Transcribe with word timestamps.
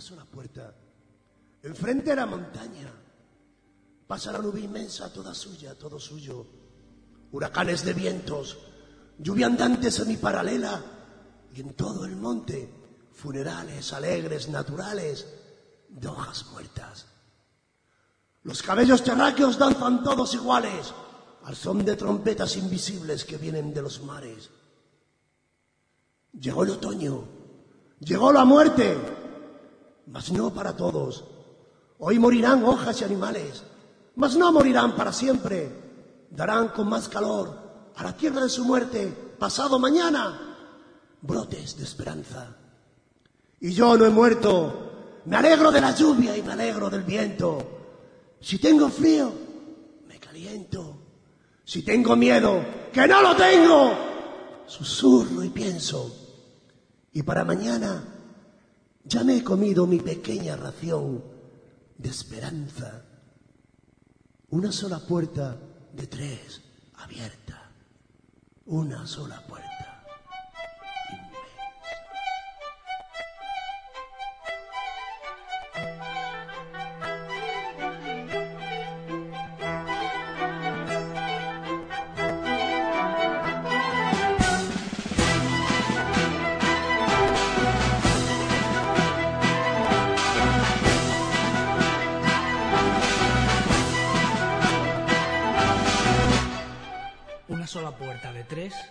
Una 0.00 0.08
sola 0.08 0.24
puerta. 0.24 0.74
Enfrente 1.62 2.08
de 2.08 2.16
la 2.16 2.24
montaña. 2.24 2.90
Pasa 4.06 4.32
la 4.32 4.38
nube 4.38 4.60
inmensa, 4.60 5.12
toda 5.12 5.34
suya, 5.34 5.76
todo 5.76 6.00
suyo. 6.00 6.46
Huracanes 7.32 7.84
de 7.84 7.92
vientos, 7.92 8.56
lluvia 9.18 9.44
andante 9.44 9.90
semiparalela. 9.90 10.82
Y 11.54 11.60
en 11.60 11.74
todo 11.74 12.06
el 12.06 12.16
monte, 12.16 12.72
funerales 13.12 13.92
alegres, 13.92 14.48
naturales, 14.48 15.26
de 15.90 16.08
hojas 16.08 16.46
muertas. 16.50 17.04
Los 18.44 18.62
cabellos 18.62 19.04
terráqueos 19.04 19.58
danzan 19.58 20.02
todos 20.02 20.32
iguales, 20.32 20.94
al 21.44 21.54
son 21.54 21.84
de 21.84 21.96
trompetas 21.96 22.56
invisibles 22.56 23.26
que 23.26 23.36
vienen 23.36 23.74
de 23.74 23.82
los 23.82 24.02
mares. 24.02 24.48
Llegó 26.32 26.64
el 26.64 26.70
otoño, 26.70 27.22
llegó 27.98 28.32
la 28.32 28.46
muerte, 28.46 29.19
mas 30.10 30.30
no 30.32 30.52
para 30.52 30.76
todos. 30.76 31.24
Hoy 31.98 32.18
morirán 32.18 32.64
hojas 32.64 33.00
y 33.00 33.04
animales, 33.04 33.62
mas 34.16 34.36
no 34.36 34.52
morirán 34.52 34.96
para 34.96 35.12
siempre. 35.12 35.70
Darán 36.30 36.68
con 36.68 36.88
más 36.88 37.08
calor 37.08 37.92
a 37.96 38.04
la 38.04 38.16
tierra 38.16 38.42
de 38.42 38.48
su 38.48 38.64
muerte, 38.64 39.08
pasado 39.38 39.78
mañana, 39.78 40.56
brotes 41.20 41.76
de 41.76 41.84
esperanza. 41.84 42.56
Y 43.60 43.72
yo 43.72 43.96
no 43.96 44.06
he 44.06 44.10
muerto, 44.10 45.20
me 45.26 45.36
alegro 45.36 45.70
de 45.70 45.80
la 45.80 45.94
lluvia 45.94 46.36
y 46.36 46.42
me 46.42 46.52
alegro 46.52 46.88
del 46.88 47.02
viento. 47.02 47.58
Si 48.40 48.58
tengo 48.58 48.88
frío, 48.88 49.32
me 50.06 50.18
caliento. 50.18 50.96
Si 51.64 51.82
tengo 51.82 52.16
miedo, 52.16 52.64
que 52.92 53.06
no 53.06 53.22
lo 53.22 53.36
tengo, 53.36 53.92
susurro 54.66 55.44
y 55.44 55.50
pienso. 55.50 56.16
Y 57.12 57.22
para 57.22 57.44
mañana 57.44 58.19
ya 59.04 59.24
me 59.24 59.36
he 59.36 59.44
comido 59.44 59.86
mi 59.86 59.98
pequeña 59.98 60.56
ración 60.56 61.22
de 61.96 62.08
esperanza. 62.08 63.04
Una 64.50 64.72
sola 64.72 64.98
puerta 64.98 65.56
de 65.92 66.06
tres 66.06 66.60
abierta. 66.94 67.70
Una 68.66 69.06
sola 69.06 69.44
puerta. 69.46 69.69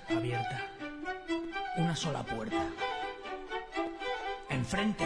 abierta. 0.09 0.62
Una 1.78 1.94
sola 1.94 2.24
puerta. 2.24 2.64
Enfrente, 4.50 5.03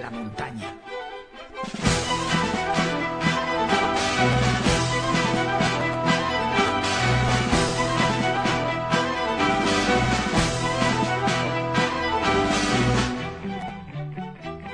la 0.00 0.08
montaña. 0.10 0.72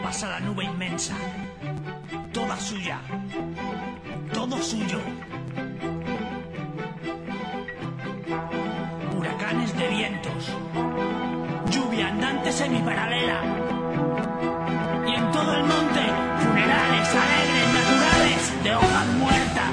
Pasa 0.02 0.28
la 0.28 0.40
nube 0.40 0.64
inmensa. 0.64 1.14
Y 15.06 15.14
en 15.14 15.32
todo 15.32 15.52
el 15.52 15.64
monte, 15.64 16.00
funerales 16.38 17.08
alegres, 17.08 17.66
naturales, 17.74 18.62
de 18.62 18.74
hojas 18.76 19.06
muertas. 19.18 19.72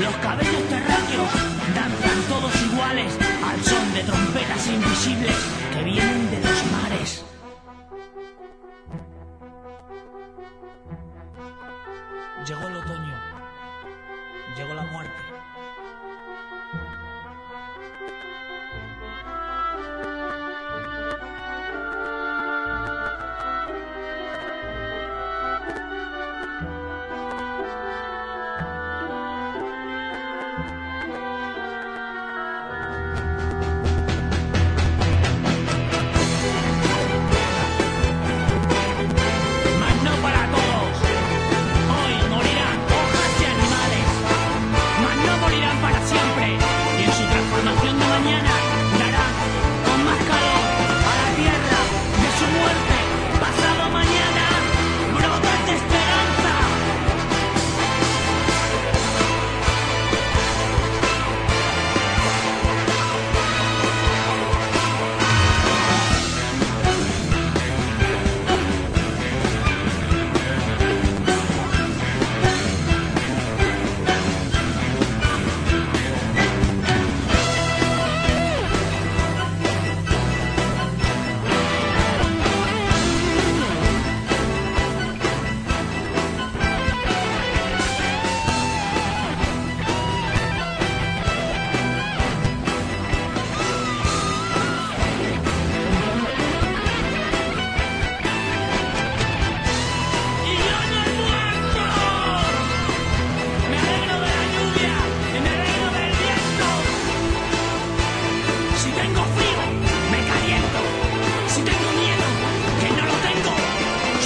Los 0.00 0.16
cabellos 0.16 0.68
terráqueos 0.68 1.30
danzan 1.76 2.22
todos 2.28 2.52
iguales 2.72 3.16
al 3.46 3.64
son 3.64 3.94
de 3.94 4.02
trompetas 4.02 4.66
invisibles 4.66 5.36
que 5.74 5.84
vienen 5.84 6.27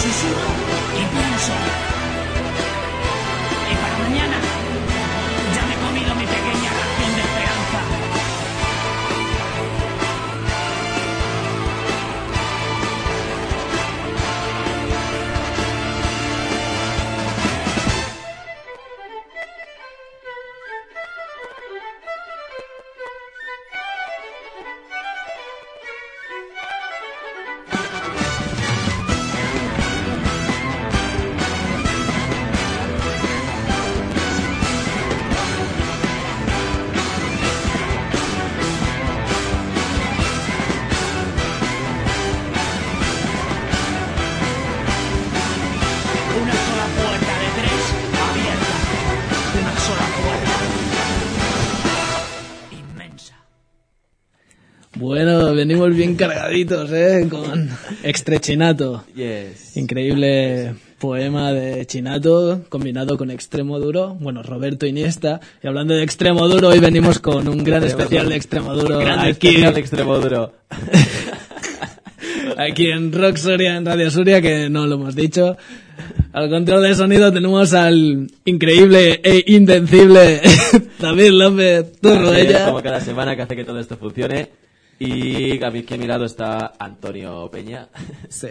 susurro 0.03 0.51
y 0.95 1.05
pienso. 1.15 1.53
Y 3.71 3.75
para 3.77 3.99
mañana. 3.99 4.62
Venimos 55.83 55.97
bien 55.97 56.15
cargaditos, 56.17 56.91
¿eh? 56.93 57.27
Con 57.29 57.69
Extrechinato. 58.03 59.05
Yes. 59.15 59.77
Increíble 59.77 60.75
poema 60.99 61.53
de 61.53 61.85
Chinato 61.87 62.63
combinado 62.69 63.17
con 63.19 63.31
extremo 63.31 63.81
duro. 63.81 64.17
Bueno, 64.21 64.43
Roberto 64.43 64.87
Iniesta. 64.87 65.41
Y 65.63 65.67
hablando 65.67 65.95
de 65.95 66.05
extremo 66.05 66.47
duro, 66.49 66.69
hoy 66.69 66.79
venimos 66.79 67.19
con 67.19 67.49
un 67.49 67.65
gran 67.65 67.83
especial 67.83 68.29
de 68.29 68.37
extremo 68.37 68.75
duro 68.75 68.99
Gran 68.99 69.19
aquí, 69.21 69.49
especial 69.49 69.75
de 69.75 69.81
extremo 69.81 70.19
duro. 70.19 70.55
aquí 72.57 72.91
en 72.91 73.13
Rock 73.13 73.37
Soria, 73.37 73.77
en 73.77 73.85
Radio 73.85 74.11
Soria, 74.11 74.41
que 74.41 74.71
no 74.71 74.87
lo 74.87 74.95
hemos 74.95 75.17
dicho. 75.17 75.57
Al 76.33 76.49
control 76.49 76.83
de 76.85 76.95
sonido 76.95 77.33
tenemos 77.33 77.75
al 77.75 78.31
increíble 78.45 79.21
e 79.23 79.45
invencible 79.49 80.41
David 81.01 81.31
López 81.31 82.01
Torroella. 82.01 82.67
como 82.67 82.83
cada 82.83 83.01
semana 83.01 83.35
que 83.35 83.43
hace 83.43 83.57
que 83.57 83.65
todo 83.65 83.81
esto 83.81 83.97
funcione. 83.97 84.62
Y 85.05 85.63
a 85.65 85.71
mi, 85.71 85.81
aquí 85.81 85.95
a 85.95 85.99
mi 85.99 86.07
lado 86.07 86.25
está 86.25 86.73
Antonio 86.79 87.49
Peña. 87.51 87.89
Sí. 88.29 88.49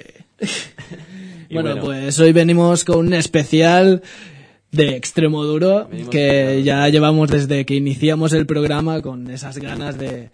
Bueno, 1.52 1.70
bueno. 1.72 1.82
pues 1.84 2.20
hoy 2.20 2.34
venimos 2.34 2.84
con 2.84 3.08
un 3.08 3.14
especial 3.14 4.02
de 4.72 4.96
extremo 4.96 5.44
duro 5.44 5.88
Venimos 5.88 6.10
que 6.10 6.64
ya 6.64 6.88
llevamos 6.90 7.30
desde 7.30 7.66
que 7.66 7.76
iniciamos 7.76 8.34
el 8.34 8.46
programa 8.46 9.02
con 9.02 9.30
esas 9.30 9.58
ganas 9.60 9.98
de, 9.98 10.32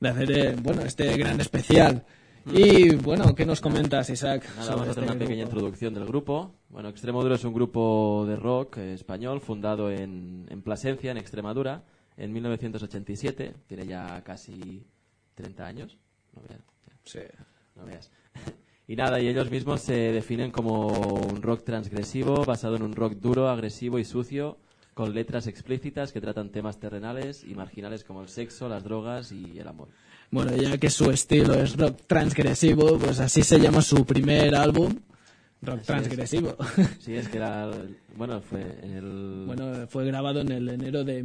de 0.00 0.08
hacer 0.08 0.30
eh, 0.30 0.56
bueno 0.60 0.82
este 0.82 1.16
gran 1.16 1.40
especial. 1.40 2.04
Y 2.52 2.94
bueno, 2.96 3.34
¿qué 3.34 3.44
nos 3.44 3.60
comentas, 3.60 4.08
Isaac? 4.10 4.44
Nada, 4.56 4.62
sobre 4.62 4.76
vamos 4.76 4.88
a 4.88 4.90
hacer 4.90 5.02
este 5.04 5.12
una 5.12 5.18
pequeña 5.20 5.42
grupo? 5.44 5.56
introducción 5.56 5.94
del 5.94 6.06
grupo. 6.06 6.54
Bueno, 6.68 6.88
Extremo 6.88 7.22
Duro 7.22 7.34
es 7.34 7.44
un 7.44 7.52
grupo 7.52 8.24
de 8.26 8.36
rock 8.36 8.78
eh, 8.78 8.94
español 8.94 9.40
fundado 9.40 9.90
en, 9.90 10.46
en 10.48 10.62
Plasencia, 10.62 11.10
en 11.10 11.18
Extremadura, 11.18 11.84
en 12.16 12.32
1987. 12.32 13.54
Tiene 13.66 13.86
ya 13.86 14.22
casi 14.24 14.84
30 15.40 15.66
años. 15.66 15.98
No 16.34 16.42
veas. 16.48 17.30
No 17.76 17.84
veas. 17.84 18.10
Y 18.90 18.96
nada, 18.96 19.20
y 19.20 19.28
ellos 19.28 19.48
mismos 19.52 19.82
se 19.82 19.94
definen 20.10 20.50
como 20.50 20.88
un 20.88 21.42
rock 21.42 21.62
transgresivo, 21.62 22.44
basado 22.44 22.74
en 22.74 22.82
un 22.82 22.92
rock 22.92 23.12
duro, 23.12 23.48
agresivo 23.48 24.00
y 24.00 24.04
sucio, 24.04 24.58
con 24.94 25.14
letras 25.14 25.46
explícitas 25.46 26.12
que 26.12 26.20
tratan 26.20 26.50
temas 26.50 26.80
terrenales 26.80 27.44
y 27.44 27.54
marginales 27.54 28.02
como 28.02 28.20
el 28.20 28.28
sexo, 28.28 28.68
las 28.68 28.82
drogas 28.82 29.30
y 29.30 29.60
el 29.60 29.68
amor. 29.68 29.90
Bueno, 30.32 30.56
ya 30.56 30.76
que 30.76 30.90
su 30.90 31.08
estilo 31.08 31.54
es 31.54 31.76
rock 31.76 32.00
transgresivo, 32.08 32.98
pues 32.98 33.20
así 33.20 33.44
se 33.44 33.60
llama 33.60 33.80
su 33.80 34.04
primer 34.04 34.56
álbum, 34.56 34.92
rock 35.62 35.82
es. 35.82 35.86
transgresivo. 35.86 36.56
Sí, 36.98 37.14
es 37.14 37.28
que 37.28 37.36
era, 37.36 37.70
bueno, 38.16 38.40
fue 38.40 38.60
en 38.82 38.96
el... 38.96 39.44
Bueno, 39.46 39.86
fue 39.86 40.04
grabado 40.04 40.40
en 40.40 40.50
el 40.50 40.68
enero 40.68 41.04
de 41.04 41.22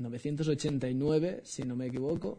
1989, 0.00 1.42
si 1.44 1.62
no 1.62 1.76
me 1.76 1.86
equivoco. 1.86 2.38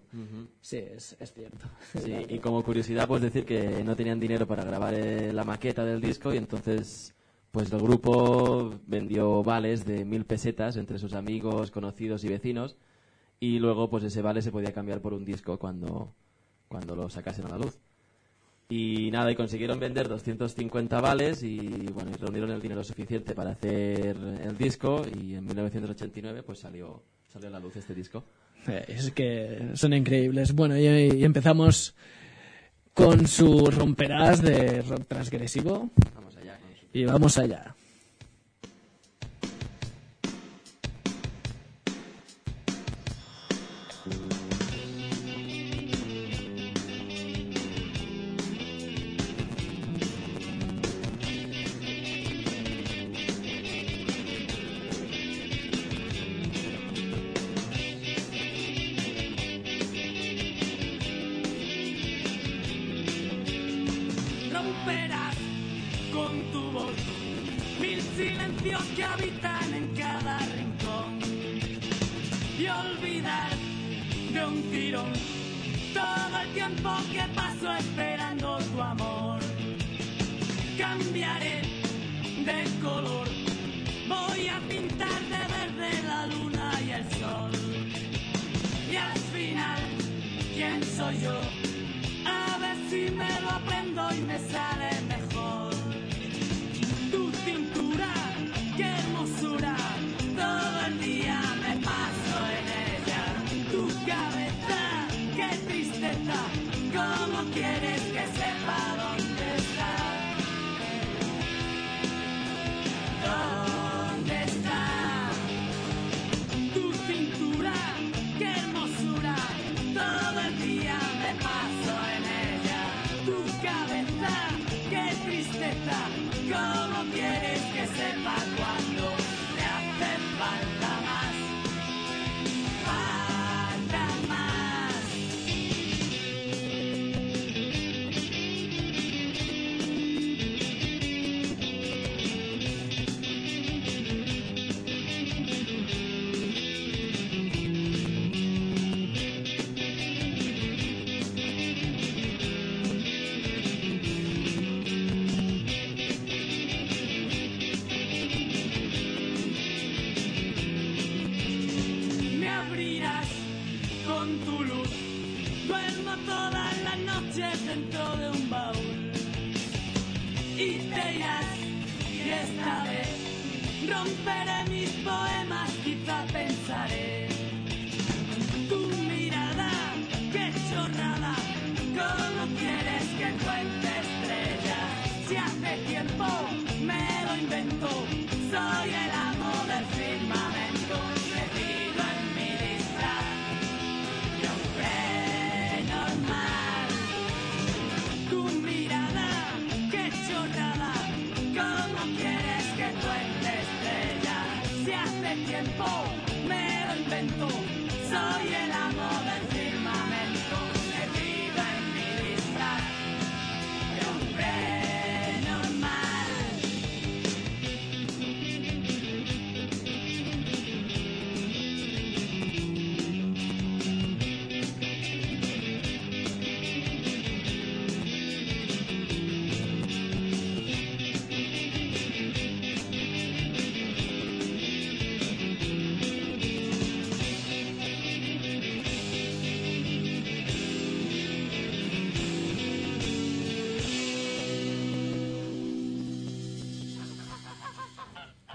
Sí, 0.61 0.77
es, 0.77 1.15
es 1.19 1.33
cierto. 1.33 1.65
Sí, 1.97 2.13
y 2.29 2.39
como 2.39 2.63
curiosidad, 2.63 3.07
pues 3.07 3.21
decir 3.21 3.45
que 3.45 3.83
no 3.83 3.95
tenían 3.95 4.19
dinero 4.19 4.47
para 4.47 4.63
grabar 4.63 4.93
eh, 4.93 5.31
la 5.31 5.43
maqueta 5.43 5.85
del 5.85 6.01
disco 6.01 6.33
y 6.33 6.37
entonces, 6.37 7.13
pues 7.51 7.71
el 7.71 7.79
grupo 7.79 8.73
vendió 8.87 9.43
vales 9.43 9.85
de 9.85 10.05
mil 10.05 10.25
pesetas 10.25 10.77
entre 10.77 10.99
sus 10.99 11.13
amigos, 11.13 11.71
conocidos 11.71 12.23
y 12.23 12.29
vecinos 12.29 12.77
y 13.39 13.57
luego, 13.57 13.89
pues 13.89 14.03
ese 14.03 14.21
vale 14.21 14.43
se 14.43 14.51
podía 14.51 14.71
cambiar 14.71 15.01
por 15.01 15.13
un 15.13 15.25
disco 15.25 15.57
cuando, 15.57 16.13
cuando 16.67 16.95
lo 16.95 17.09
sacasen 17.09 17.45
a 17.45 17.49
la 17.49 17.57
luz. 17.57 17.79
Y 18.71 19.11
nada, 19.11 19.29
y 19.29 19.35
consiguieron 19.35 19.81
vender 19.81 20.07
250 20.07 21.01
vales 21.01 21.43
y 21.43 21.57
bueno, 21.91 22.09
y 22.11 22.13
reunieron 22.15 22.51
el 22.51 22.61
dinero 22.61 22.81
suficiente 22.85 23.35
para 23.35 23.51
hacer 23.51 24.15
el 24.15 24.57
disco 24.57 25.05
y 25.13 25.35
en 25.35 25.45
1989 25.45 26.41
pues 26.43 26.59
salió, 26.59 27.03
salió 27.33 27.49
a 27.49 27.51
la 27.51 27.59
luz 27.59 27.75
este 27.75 27.93
disco. 27.93 28.23
Eh, 28.67 28.85
Es 28.87 29.11
que 29.11 29.71
son 29.73 29.91
increíbles. 29.93 30.53
Bueno, 30.53 30.77
y, 30.77 30.85
y 30.85 31.23
empezamos 31.25 31.93
con 32.93 33.27
su 33.27 33.65
romperás 33.65 34.41
de 34.41 34.81
rock 34.83 35.05
transgresivo 35.05 35.89
Vamos 36.15 36.37
allá 36.37 36.57
y 36.93 37.03
vamos 37.03 37.37
allá. 37.37 37.75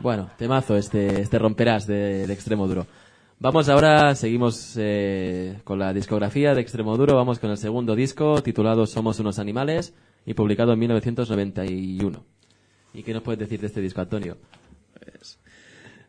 Bueno, 0.06 0.30
temazo 0.38 0.76
este, 0.76 1.20
este 1.20 1.36
romperás 1.36 1.84
de, 1.84 2.28
de 2.28 2.32
Extremo 2.32 2.68
Duro. 2.68 2.86
Vamos 3.40 3.68
ahora, 3.68 4.14
seguimos 4.14 4.74
eh, 4.76 5.58
con 5.64 5.80
la 5.80 5.92
discografía 5.92 6.54
de 6.54 6.60
Extremo 6.60 6.96
Duro, 6.96 7.16
vamos 7.16 7.40
con 7.40 7.50
el 7.50 7.56
segundo 7.56 7.96
disco 7.96 8.40
titulado 8.40 8.86
Somos 8.86 9.18
unos 9.18 9.40
animales 9.40 9.94
y 10.24 10.34
publicado 10.34 10.74
en 10.74 10.78
1991. 10.78 12.24
¿Y 12.94 13.02
qué 13.02 13.12
nos 13.12 13.24
puedes 13.24 13.40
decir 13.40 13.60
de 13.60 13.66
este 13.66 13.80
disco, 13.80 14.00
Antonio? 14.00 14.36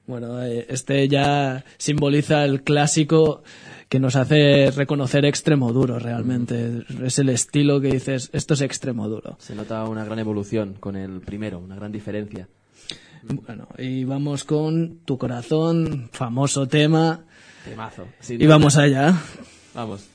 Bueno, 0.05 0.43
eh, 0.43 0.67
este 0.69 1.07
ya 1.07 1.65
simboliza 1.79 2.45
el 2.45 2.61
clásico 2.61 3.41
que 3.89 3.99
nos 3.99 4.15
hace 4.15 4.69
reconocer 4.69 5.25
extremo 5.25 5.73
duro 5.73 5.97
realmente. 5.97 6.83
Es 7.03 7.17
el 7.17 7.29
estilo 7.29 7.81
que 7.81 7.87
dices, 7.87 8.29
esto 8.31 8.53
es 8.53 8.61
extremo 8.61 9.09
duro. 9.09 9.37
Se 9.39 9.55
nota 9.55 9.83
una 9.85 10.05
gran 10.05 10.19
evolución 10.19 10.75
con 10.79 10.95
el 10.95 11.19
primero, 11.21 11.57
una 11.57 11.75
gran 11.75 11.91
diferencia. 11.91 12.47
Bueno, 13.23 13.67
y 13.77 14.03
vamos 14.03 14.43
con 14.43 14.99
Tu 15.05 15.17
Corazón, 15.17 16.09
famoso 16.11 16.67
tema. 16.67 17.21
Temazo. 17.65 18.07
Sin 18.19 18.39
Y 18.41 18.45
duda. 18.45 18.55
vamos 18.55 18.77
allá. 18.77 19.13
Vamos. 19.73 20.07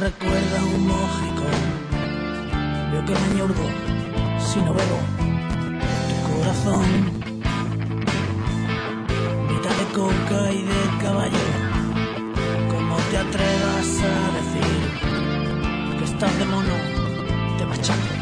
Recuerda 0.00 0.64
un 0.64 0.86
mójico 0.86 1.44
yo 2.90 3.04
que 3.04 3.12
me 3.12 3.34
ñurgo 3.36 3.66
si 4.38 4.58
no 4.60 4.72
bebo 4.72 4.98
tu 6.08 6.16
corazón. 6.28 6.86
Mitad 9.48 9.74
de 9.80 9.86
coca 9.98 10.52
y 10.52 10.62
de 10.70 10.80
caballo 11.02 11.48
como 12.72 12.96
te 13.10 13.18
atrevas 13.18 13.90
a 14.10 14.16
decir 14.38 14.76
que 15.98 16.04
estás 16.04 16.38
de 16.38 16.44
mono 16.46 16.76
te 17.58 17.66
machaco. 17.66 18.14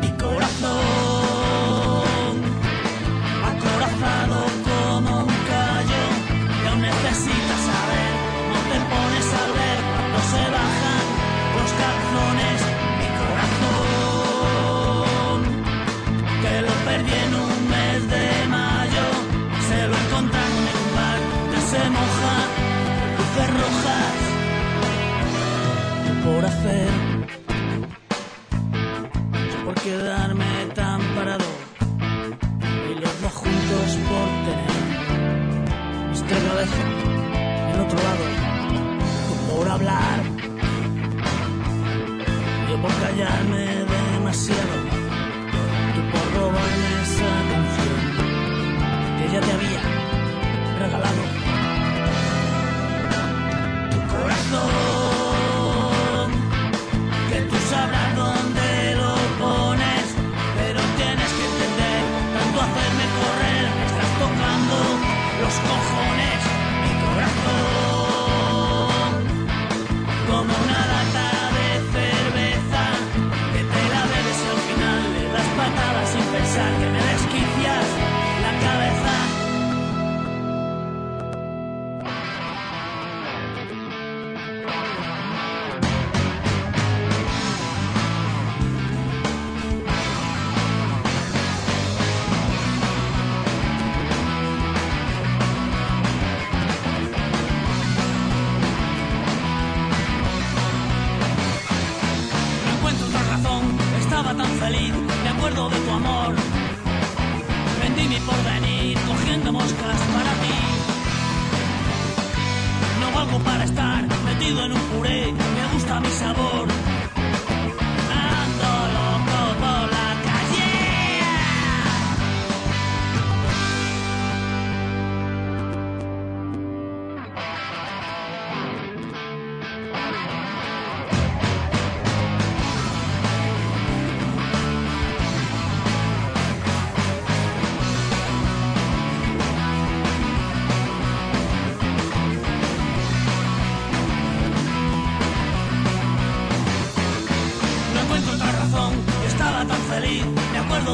Mi 0.00 0.10
corazón 0.22 0.95
yo 43.16 43.24
por 43.24 43.85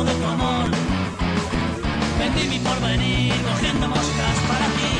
de 0.05 0.15
tu 0.15 0.27
amor. 0.27 0.71
Vendí 2.19 2.49
mi 2.49 2.59
porvenir, 2.59 3.35
cogiendo 3.49 3.89
moscas 3.89 4.37
para 4.49 4.67
ti. 4.77 4.95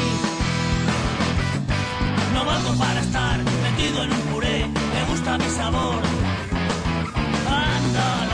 No 2.35 2.45
valgo 2.45 2.73
para 2.79 3.01
estar 3.01 3.39
metido 3.39 4.05
en 4.05 4.13
un 4.13 4.21
puré, 4.33 4.67
me 4.95 5.05
gusta 5.11 5.39
mi 5.39 5.49
sabor. 5.51 6.01
Ando 7.49 8.32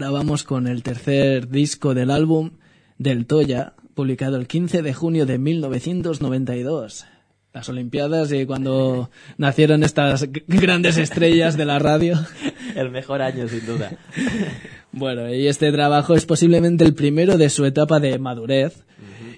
ahora 0.00 0.12
vamos 0.12 0.44
con 0.44 0.66
el 0.66 0.82
tercer 0.82 1.50
disco 1.50 1.92
del 1.92 2.10
álbum 2.10 2.52
del 2.96 3.26
Toya, 3.26 3.74
publicado 3.92 4.38
el 4.38 4.46
15 4.46 4.80
de 4.80 4.94
junio 4.94 5.26
de 5.26 5.36
1992. 5.36 7.04
Las 7.52 7.68
Olimpiadas 7.68 8.32
y 8.32 8.46
cuando 8.46 9.10
nacieron 9.36 9.82
estas 9.82 10.26
grandes 10.46 10.96
estrellas 10.96 11.58
de 11.58 11.66
la 11.66 11.78
radio. 11.78 12.18
El 12.76 12.90
mejor 12.90 13.20
año, 13.20 13.46
sin 13.48 13.66
duda. 13.66 13.92
Bueno, 14.92 15.32
y 15.32 15.46
este 15.46 15.70
trabajo 15.70 16.14
es 16.14 16.26
posiblemente 16.26 16.84
el 16.84 16.94
primero 16.94 17.38
de 17.38 17.48
su 17.48 17.64
etapa 17.64 18.00
de 18.00 18.18
madurez 18.18 18.84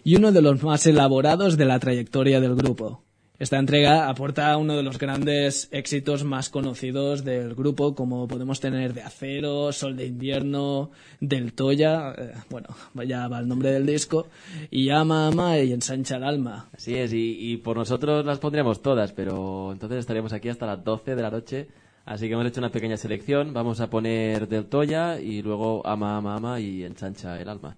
y 0.03 0.17
uno 0.17 0.33
de 0.33 0.41
los 0.41 0.63
más 0.63 0.87
elaborados 0.87 1.59
de 1.59 1.67
la 1.67 1.79
trayectoria 1.79 2.41
del 2.41 2.55
grupo. 2.55 3.05
Esta 3.43 3.59
entrega 3.59 4.09
aporta 4.09 4.57
uno 4.57 4.77
de 4.77 4.85
los 4.85 4.99
grandes 4.99 5.69
éxitos 5.73 6.23
más 6.23 6.49
conocidos 6.49 7.25
del 7.25 7.57
grupo, 7.57 7.97
como 7.97 8.29
podemos 8.29 8.61
tener 8.61 8.95
de 8.95 9.03
Acero, 9.03 9.73
Sol 9.73 9.97
de 9.97 10.07
Invierno, 10.07 10.93
del 11.19 11.53
Toya, 11.53 12.15
eh, 12.17 12.35
bueno, 12.51 12.69
ya 13.05 13.27
va 13.27 13.41
el 13.41 13.49
nombre 13.49 13.73
del 13.73 13.85
disco, 13.85 14.29
y 14.71 14.91
Ama 14.91 15.27
Ama 15.27 15.59
y 15.59 15.73
Ensancha 15.73 16.19
el 16.19 16.23
Alma. 16.23 16.69
Así 16.73 16.95
es, 16.95 17.11
y, 17.13 17.57
por 17.57 17.77
nosotros 17.77 18.25
las 18.25 18.39
pondríamos 18.39 18.81
todas, 18.81 19.13
pero 19.13 19.73
entonces 19.73 19.99
estaríamos 19.99 20.33
aquí 20.33 20.49
hasta 20.49 20.65
las 20.65 20.85
12 20.85 21.17
de 21.17 21.23
la 21.23 21.31
noche. 21.33 21.67
Así 22.05 22.29
que 22.29 22.35
hemos 22.35 22.47
hecho 22.47 22.61
una 22.61 22.71
pequeña 22.71 22.97
selección. 22.97 23.53
Vamos 23.53 23.81
a 23.81 23.91
poner 23.91 24.47
Del 24.47 24.67
Toya 24.67 25.19
y 25.21 25.43
luego 25.43 25.85
Ama, 25.85 26.17
Ama, 26.17 26.37
Ama 26.37 26.61
y 26.61 26.85
Enchancha 26.85 27.41
el 27.41 27.49
Alma. 27.49 27.77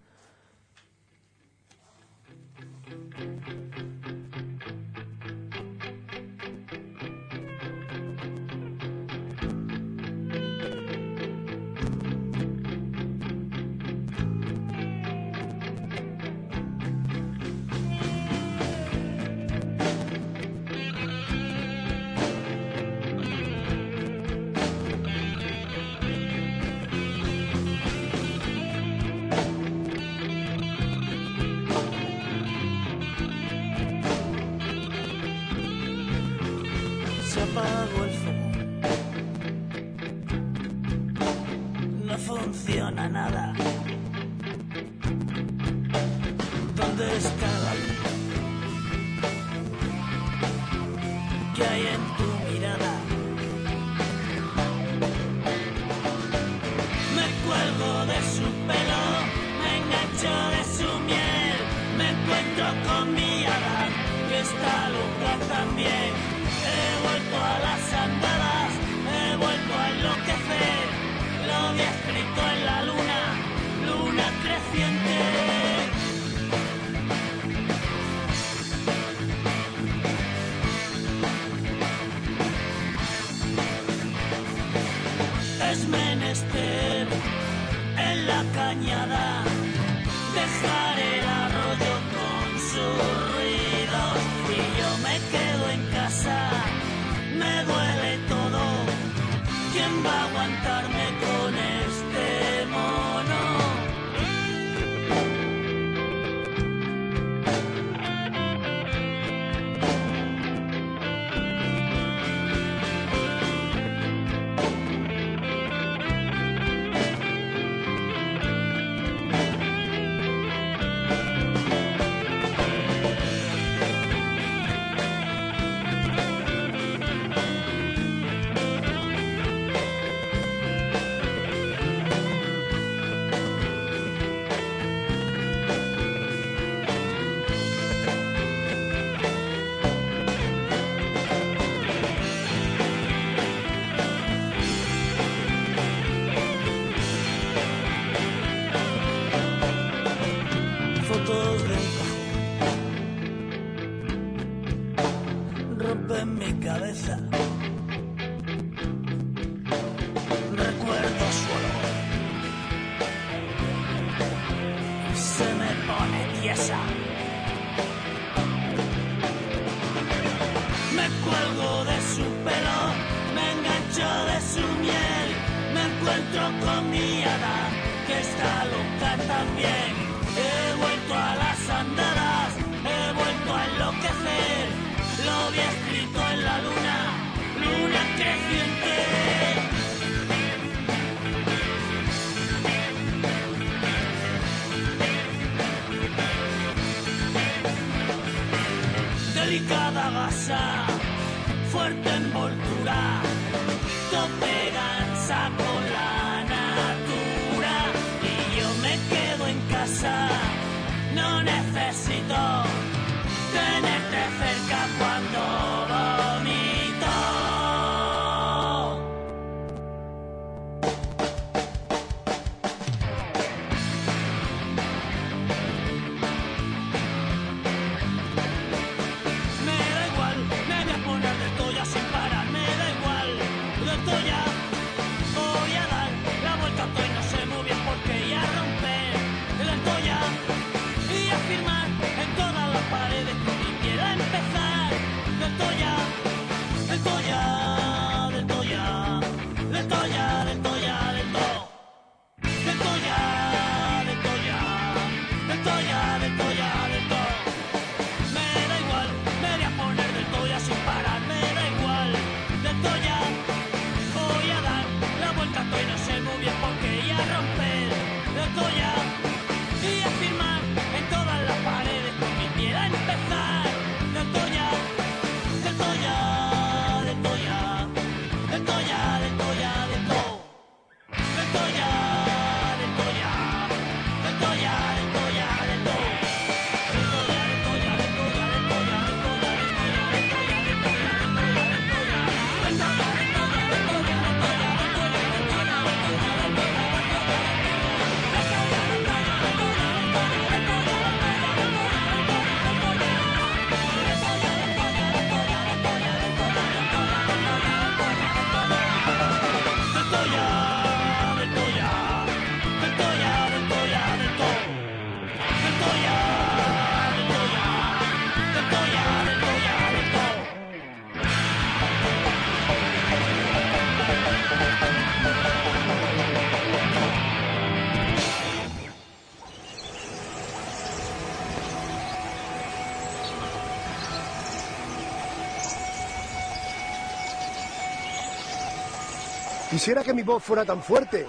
Quisiera 339.74 340.04
que 340.04 340.14
mi 340.14 340.22
voz 340.22 340.40
fuera 340.40 340.64
tan 340.64 340.80
fuerte, 340.80 341.26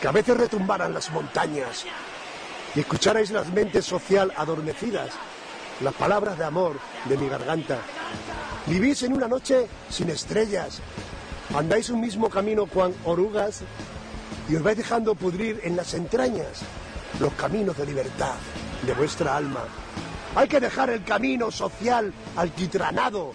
que 0.00 0.08
a 0.08 0.10
veces 0.10 0.36
retumbaran 0.36 0.92
las 0.92 1.08
montañas 1.12 1.84
y 2.74 2.80
escucharais 2.80 3.30
las 3.30 3.46
mentes 3.52 3.84
social 3.84 4.32
adormecidas, 4.36 5.10
las 5.82 5.94
palabras 5.94 6.36
de 6.36 6.44
amor 6.44 6.80
de 7.04 7.16
mi 7.16 7.28
garganta. 7.28 7.78
Vivís 8.66 9.04
en 9.04 9.12
una 9.12 9.28
noche 9.28 9.68
sin 9.88 10.10
estrellas, 10.10 10.80
andáis 11.54 11.90
un 11.90 12.00
mismo 12.00 12.28
camino 12.28 12.66
cuan 12.66 12.92
orugas 13.04 13.60
y 14.48 14.56
os 14.56 14.62
vais 14.64 14.76
dejando 14.76 15.14
pudrir 15.14 15.60
en 15.62 15.76
las 15.76 15.94
entrañas 15.94 16.62
los 17.20 17.32
caminos 17.34 17.76
de 17.76 17.86
libertad 17.86 18.34
de 18.84 18.94
vuestra 18.94 19.36
alma. 19.36 19.62
Hay 20.34 20.48
que 20.48 20.58
dejar 20.58 20.90
el 20.90 21.04
camino 21.04 21.52
social 21.52 22.12
alquitranado, 22.34 23.32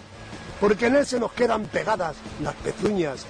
porque 0.60 0.88
en 0.88 0.96
él 0.96 1.06
se 1.06 1.18
nos 1.18 1.32
quedan 1.32 1.64
pegadas 1.64 2.16
las 2.42 2.54
pezuñas. 2.56 3.24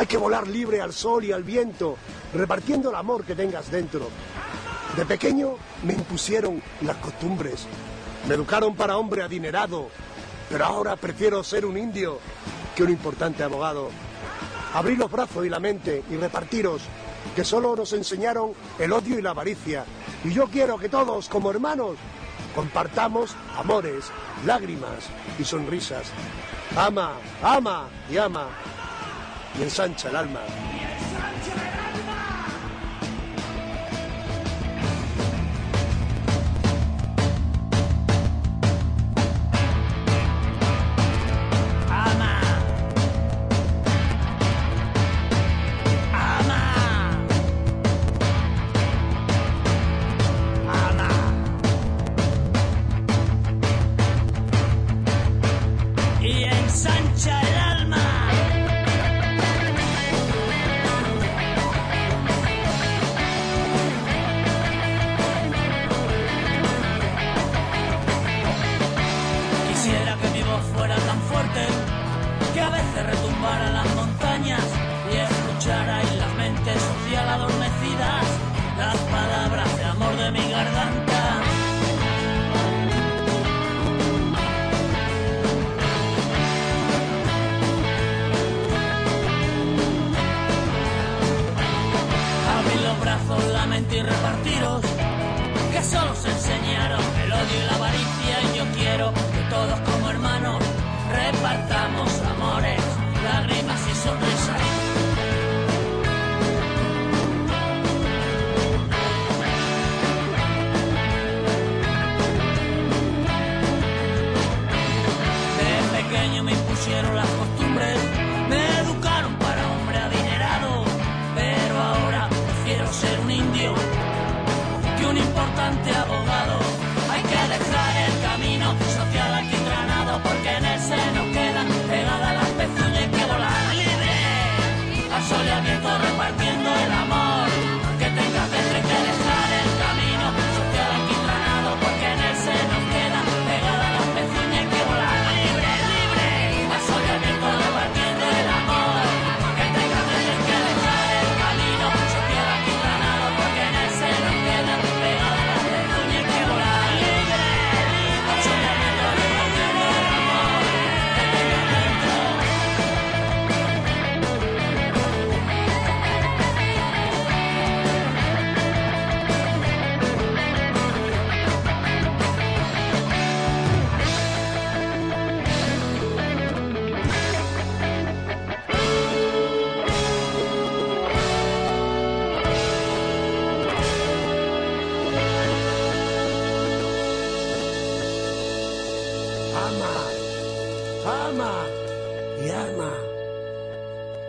Hay 0.00 0.06
que 0.06 0.16
volar 0.16 0.48
libre 0.48 0.80
al 0.80 0.94
sol 0.94 1.26
y 1.26 1.32
al 1.32 1.44
viento, 1.44 1.98
repartiendo 2.32 2.88
el 2.88 2.96
amor 2.96 3.22
que 3.22 3.34
tengas 3.34 3.70
dentro. 3.70 4.08
De 4.96 5.04
pequeño 5.04 5.56
me 5.84 5.92
impusieron 5.92 6.62
las 6.80 6.96
costumbres, 6.96 7.66
me 8.26 8.34
educaron 8.34 8.74
para 8.74 8.96
hombre 8.96 9.22
adinerado, 9.22 9.90
pero 10.48 10.64
ahora 10.64 10.96
prefiero 10.96 11.44
ser 11.44 11.66
un 11.66 11.76
indio 11.76 12.18
que 12.74 12.82
un 12.82 12.88
importante 12.88 13.42
abogado. 13.42 13.90
Abrir 14.72 14.96
los 14.96 15.10
brazos 15.10 15.44
y 15.44 15.50
la 15.50 15.60
mente 15.60 16.02
y 16.10 16.16
repartiros, 16.16 16.80
que 17.36 17.44
solo 17.44 17.76
nos 17.76 17.92
enseñaron 17.92 18.52
el 18.78 18.94
odio 18.94 19.18
y 19.18 19.22
la 19.22 19.32
avaricia. 19.32 19.84
Y 20.24 20.32
yo 20.32 20.46
quiero 20.46 20.78
que 20.78 20.88
todos, 20.88 21.28
como 21.28 21.50
hermanos, 21.50 21.98
compartamos 22.54 23.36
amores, 23.54 24.06
lágrimas 24.46 25.10
y 25.38 25.44
sonrisas. 25.44 26.06
Ama, 26.74 27.16
ama 27.42 27.90
y 28.10 28.16
ama 28.16 28.48
y 29.58 29.62
ensancha 29.62 30.08
el 30.08 30.16
alma. 30.16 30.40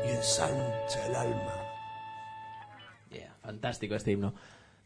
Y 0.06 0.10
ensancha 0.10 1.06
el 1.08 1.16
alma. 1.16 1.54
Yeah, 3.12 3.34
fantástico 3.42 3.96
este 3.96 4.12
himno. 4.12 4.34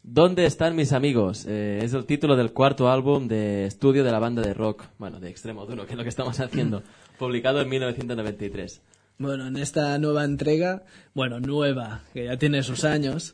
¿Dónde 0.02 0.46
están 0.46 0.76
mis 0.76 0.92
amigos? 0.92 1.46
Eh, 1.48 1.80
es 1.82 1.92
el 1.92 2.06
título 2.06 2.36
del 2.36 2.52
cuarto 2.52 2.88
álbum 2.88 3.26
de 3.26 3.66
estudio 3.66 4.04
de 4.04 4.12
la 4.12 4.20
banda 4.20 4.40
de 4.40 4.54
rock, 4.54 4.84
bueno, 4.98 5.18
de 5.18 5.28
extremo 5.30 5.66
duro, 5.66 5.84
que 5.84 5.94
es 5.94 5.96
lo 5.96 6.04
que 6.04 6.10
estamos 6.10 6.38
haciendo, 6.38 6.84
publicado 7.18 7.60
en 7.60 7.68
1993. 7.68 8.80
Bueno, 9.18 9.48
en 9.48 9.56
esta 9.56 9.98
nueva 9.98 10.24
entrega, 10.24 10.84
bueno, 11.12 11.40
nueva, 11.40 12.02
que 12.14 12.26
ya 12.26 12.36
tiene 12.36 12.62
sus 12.62 12.84
años, 12.84 13.32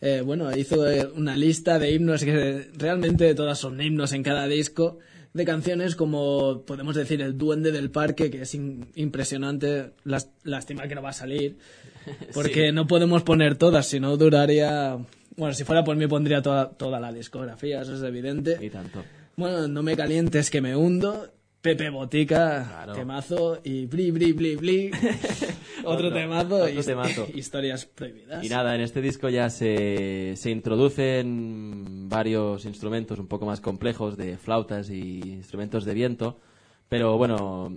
eh, 0.00 0.22
bueno, 0.24 0.56
hizo 0.56 0.88
eh, 0.88 1.06
una 1.14 1.36
lista 1.36 1.78
de 1.78 1.92
himnos 1.92 2.24
que 2.24 2.70
realmente 2.74 3.34
todas 3.34 3.58
son 3.58 3.80
himnos 3.80 4.12
en 4.12 4.22
cada 4.22 4.46
disco, 4.46 4.98
de 5.34 5.44
canciones 5.44 5.96
como, 5.96 6.62
podemos 6.66 6.94
decir, 6.94 7.20
El 7.22 7.38
Duende 7.38 7.72
del 7.72 7.90
Parque, 7.90 8.30
que 8.30 8.42
es 8.42 8.54
impresionante, 8.54 9.92
Las- 10.04 10.30
lástima 10.44 10.86
que 10.88 10.94
no 10.94 11.02
va 11.02 11.10
a 11.10 11.14
salir, 11.14 11.56
porque 12.34 12.72
no 12.72 12.86
podemos 12.86 13.22
poner 13.22 13.56
todas, 13.56 13.86
si 13.86 14.00
no 14.00 14.16
duraría... 14.16 14.98
Bueno, 15.36 15.54
si 15.54 15.64
fuera 15.64 15.82
por 15.82 15.96
mí 15.96 16.06
pondría 16.06 16.42
toda, 16.42 16.68
toda 16.70 17.00
la 17.00 17.10
discografía, 17.12 17.80
eso 17.80 17.94
es 17.96 18.02
evidente. 18.02 18.58
Y 18.60 18.68
tanto. 18.68 19.02
Bueno, 19.36 19.66
no 19.66 19.82
me 19.82 19.96
calientes 19.96 20.50
que 20.50 20.60
me 20.60 20.76
hundo. 20.76 21.30
Pepe 21.62 21.90
Botica, 21.90 22.64
Claro. 22.68 22.92
temazo. 22.92 23.60
Y 23.64 23.86
bli, 23.86 24.10
bli, 24.10 24.32
bli, 24.32 24.56
bli. 24.56 24.90
otro, 25.84 26.08
Otro- 26.08 26.12
temazo. 26.12 26.56
otro 26.56 26.68
his- 26.68 26.86
temazo. 26.86 27.26
Historias 27.34 27.86
prohibidas. 27.86 28.44
Y 28.44 28.48
nada, 28.48 28.74
en 28.74 28.80
este 28.80 29.00
disco 29.00 29.28
ya 29.28 29.48
se, 29.48 30.34
se 30.36 30.50
introducen 30.50 32.08
varios 32.08 32.64
instrumentos 32.64 33.18
un 33.18 33.28
poco 33.28 33.46
más 33.46 33.60
complejos 33.60 34.16
de 34.16 34.36
flautas 34.38 34.90
y 34.90 35.20
instrumentos 35.24 35.84
de 35.84 35.94
viento, 35.94 36.40
pero 36.88 37.16
bueno, 37.16 37.76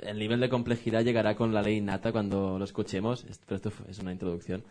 el 0.00 0.18
nivel 0.18 0.38
de 0.40 0.48
complejidad 0.50 1.02
llegará 1.02 1.34
con 1.34 1.54
la 1.54 1.62
ley 1.62 1.80
nata 1.80 2.12
cuando 2.12 2.58
lo 2.58 2.64
escuchemos, 2.64 3.24
es- 3.24 3.40
pero 3.46 3.56
esto 3.56 3.72
es 3.88 3.98
una 3.98 4.12
introducción. 4.12 4.62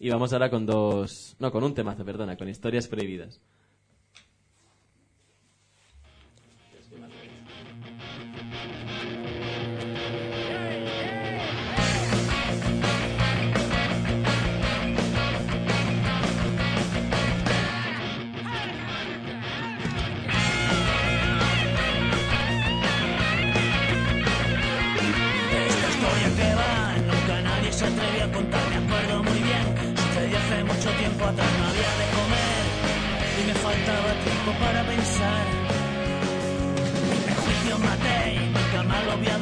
Y 0.00 0.08
vamos 0.10 0.32
ahora 0.32 0.48
con 0.48 0.64
dos, 0.64 1.36
no, 1.40 1.50
con 1.52 1.62
un 1.64 1.74
temazo, 1.74 2.04
perdona, 2.04 2.36
con 2.36 2.48
historias 2.48 2.88
prohibidas. 2.88 3.40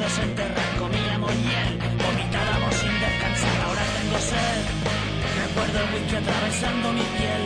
A 0.07 0.09
desenterrar. 0.09 0.77
Comíamos 0.79 1.31
hiel, 1.31 1.79
vomitábamos 2.05 2.75
sin 2.75 2.93
descansar, 2.99 3.57
ahora 3.65 3.83
tengo 3.95 4.17
sed. 4.31 4.63
Recuerdo 5.43 5.77
el 5.83 5.93
whisky 5.93 6.15
atravesando 6.15 6.93
mi 6.93 7.05
piel. 7.15 7.43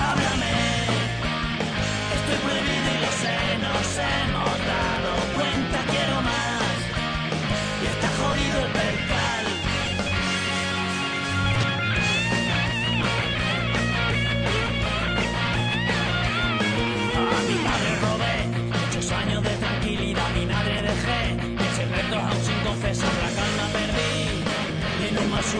Háblame, 0.00 0.54
estoy 2.16 2.38
prohibido 2.44 2.88
y 2.96 3.00
lo 3.04 3.12
sé, 3.22 3.36
nos 3.64 3.88
hemos 3.98 4.59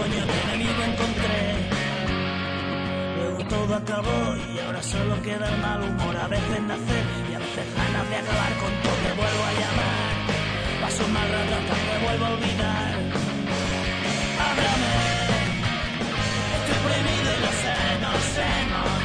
sueño 0.01 0.25
de 0.27 0.37
enemigo 0.45 0.83
encontré. 0.91 1.41
Luego 3.19 3.41
todo 3.49 3.75
acabó 3.77 4.21
y 4.53 4.59
ahora 4.61 4.83
solo 4.83 5.23
queda 5.23 5.47
el 5.53 5.59
mal 5.61 5.83
humor, 5.83 6.17
a 6.17 6.29
veces 6.29 6.63
nacer 6.63 7.05
y 7.31 7.35
a 7.35 7.39
veces 7.39 7.67
ganas 7.77 8.09
de 8.09 8.17
acabar 8.17 8.53
con 8.63 8.73
todo, 8.83 8.99
te 9.05 9.13
vuelvo 9.21 9.43
a 9.51 9.53
llamar, 9.61 10.13
paso 10.83 11.05
mal 11.09 11.29
rato 11.35 11.53
hasta 11.59 11.75
que 11.85 12.05
vuelvo 12.07 12.25
a 12.25 12.31
olvidar. 12.37 12.93
Háblame, 14.45 14.95
estoy 16.57 16.79
prohibido 16.85 17.29
y 17.37 17.41
lo 17.45 17.53
sé, 17.63 17.77
nos 18.05 18.25
hemos 18.49 18.91
dado 18.91 19.00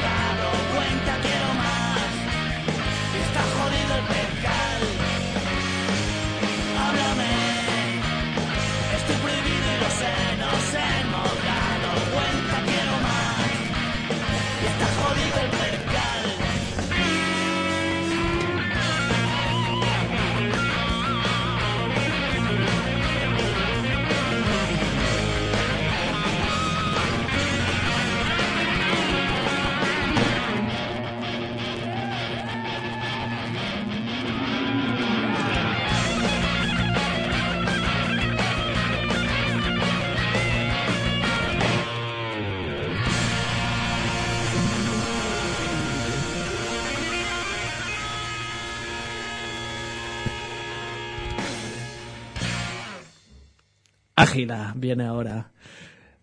Ágila 54.36 54.74
viene 54.76 55.04
ahora. 55.04 55.50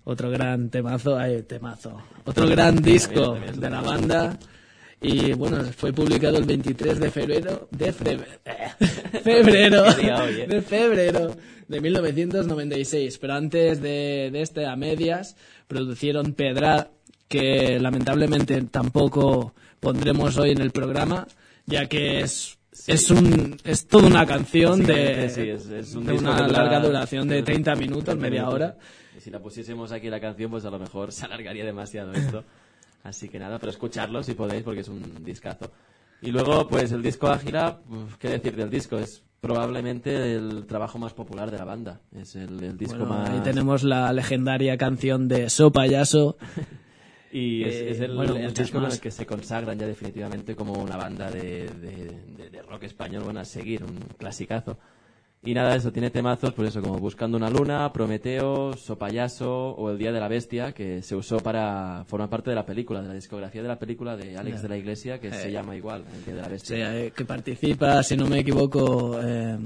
Otro 0.03 0.29
gran 0.29 0.69
temazo, 0.69 1.17
ay, 1.17 1.41
temazo. 1.43 1.99
Otro 2.25 2.47
gran 2.47 2.75
disco 2.75 3.37
de 3.55 3.69
la 3.69 3.81
banda. 3.81 4.37
Y 5.01 5.33
bueno, 5.33 5.63
fue 5.75 5.91
publicado 5.91 6.37
el 6.37 6.45
23 6.45 6.99
de 6.99 7.11
febrero, 7.11 7.67
de 7.71 7.91
febrero, 7.93 8.31
eh. 8.45 8.71
de 10.47 10.61
febrero 10.61 11.35
de 11.67 11.81
1996. 11.81 13.17
Pero 13.17 13.33
antes 13.33 13.81
de, 13.81 14.29
de 14.31 14.41
este, 14.41 14.67
a 14.67 14.75
medias, 14.75 15.35
producieron 15.67 16.33
Pedra, 16.33 16.91
que 17.27 17.79
lamentablemente 17.79 18.61
tampoco 18.63 19.55
pondremos 19.79 20.37
hoy 20.37 20.51
en 20.51 20.61
el 20.61 20.71
programa, 20.71 21.27
ya 21.65 21.87
que 21.87 22.21
es, 22.21 22.57
es 22.87 23.11
un, 23.11 23.57
es 23.63 23.87
toda 23.87 24.07
una 24.07 24.25
canción 24.25 24.83
de, 24.83 25.29
Sí, 25.29 25.41
es- 25.49 25.67
es 25.67 25.95
un 25.95 26.05
de 26.05 26.13
una 26.13 26.47
larga 26.47 26.79
duración 26.79 27.27
de 27.27 27.43
30 27.43 27.75
minutos, 27.75 28.15
media 28.17 28.47
hora. 28.49 28.77
Y 29.17 29.21
si 29.21 29.29
la 29.29 29.39
pusiésemos 29.39 29.91
aquí 29.91 30.09
la 30.09 30.19
canción, 30.19 30.49
pues 30.51 30.65
a 30.65 30.69
lo 30.71 30.79
mejor 30.79 31.11
se 31.11 31.25
alargaría 31.25 31.63
demasiado 31.65 32.13
esto. 32.13 32.43
Así 33.03 33.27
que 33.29 33.37
nada, 33.39 33.59
pero 33.59 33.69
escucharlo 33.71 34.23
si 34.23 34.33
podéis, 34.33 34.63
porque 34.63 34.81
es 34.81 34.87
un 34.87 35.23
discazo. 35.23 35.71
Y 36.21 36.31
luego, 36.31 36.67
pues 36.67 36.91
el 36.93 37.01
disco 37.03 37.27
Ágila, 37.27 37.79
¿qué 38.17 38.29
decir 38.29 38.55
del 38.55 38.69
disco? 38.69 38.97
Es 38.97 39.23
probablemente 39.41 40.35
el 40.35 40.65
trabajo 40.65 40.97
más 40.97 41.13
popular 41.13 41.51
de 41.51 41.57
la 41.57 41.65
banda. 41.65 41.99
Es 42.15 42.35
el, 42.37 42.63
el 42.63 42.77
disco 42.77 42.99
Bueno, 42.99 43.13
más... 43.13 43.29
ahí 43.29 43.41
tenemos 43.41 43.83
la 43.83 44.11
legendaria 44.13 44.77
canción 44.77 45.27
de 45.27 45.49
So 45.49 45.71
Payaso. 45.71 46.37
Y 47.35 47.63
es, 47.63 47.73
Eh, 47.75 47.89
es 47.91 47.99
el, 47.99 48.15
bueno, 48.15 48.35
el 48.35 48.53
disco 48.53 48.79
más. 48.79 48.93
el 48.93 48.99
que 49.01 49.09
se 49.09 49.25
consagran 49.25 49.77
ya 49.79 49.87
definitivamente 49.87 50.55
como 50.55 50.73
una 50.73 50.95
banda 50.97 51.31
de, 51.31 51.67
de- 51.67 52.49
de- 52.51 52.61
rock 52.61 52.83
español, 52.83 53.23
bueno, 53.23 53.39
a 53.39 53.45
seguir, 53.45 53.83
un 53.83 53.97
clasicazo. 54.17 54.77
Y 55.45 55.53
nada, 55.53 55.75
eso 55.75 55.91
tiene 55.91 56.09
temazos, 56.09 56.53
pues 56.53 56.69
eso, 56.69 56.81
como 56.81 56.97
Buscando 56.99 57.35
una 57.35 57.49
luna, 57.49 57.91
Prometeo, 57.91 58.73
Sopayaso 58.77 59.71
o 59.71 59.91
El 59.91 59.97
Día 59.97 60.11
de 60.13 60.19
la 60.21 60.27
Bestia, 60.29 60.71
que 60.71 61.01
se 61.01 61.15
usó 61.15 61.37
para 61.39 62.05
formar 62.07 62.29
parte 62.29 62.49
de 62.51 62.55
la 62.55 62.65
película, 62.65 63.01
de 63.01 63.09
la 63.09 63.13
discografía 63.15 63.61
de 63.61 63.67
la 63.67 63.77
película 63.79 64.15
de 64.15 64.37
Alex 64.37 64.61
de 64.61 64.69
la 64.69 64.77
Iglesia, 64.77 65.19
que 65.19 65.31
se 65.33 65.51
llama 65.51 65.75
igual, 65.75 66.05
El 66.15 66.23
Día 66.25 66.35
de 66.35 66.39
la 66.41 66.45
Sí, 66.47 66.51
Bestia. 66.53 66.97
eh, 66.97 67.11
que 67.11 67.25
participa, 67.25 68.01
si 68.03 68.15
no 68.15 68.25
me 68.27 68.39
equivoco, 68.39 69.19
eh, 69.21 69.57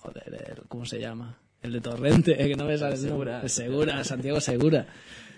joder, 0.00 0.62
¿cómo 0.68 0.84
se 0.84 0.98
llama? 1.00 1.38
El 1.62 1.72
de 1.72 1.80
Torrente, 1.80 2.36
que 2.48 2.54
no 2.56 2.64
me 2.66 2.76
sale 2.76 2.96
Segura. 2.96 3.48
Segura, 3.48 4.04
Santiago 4.04 4.40
Segura. 4.40 4.86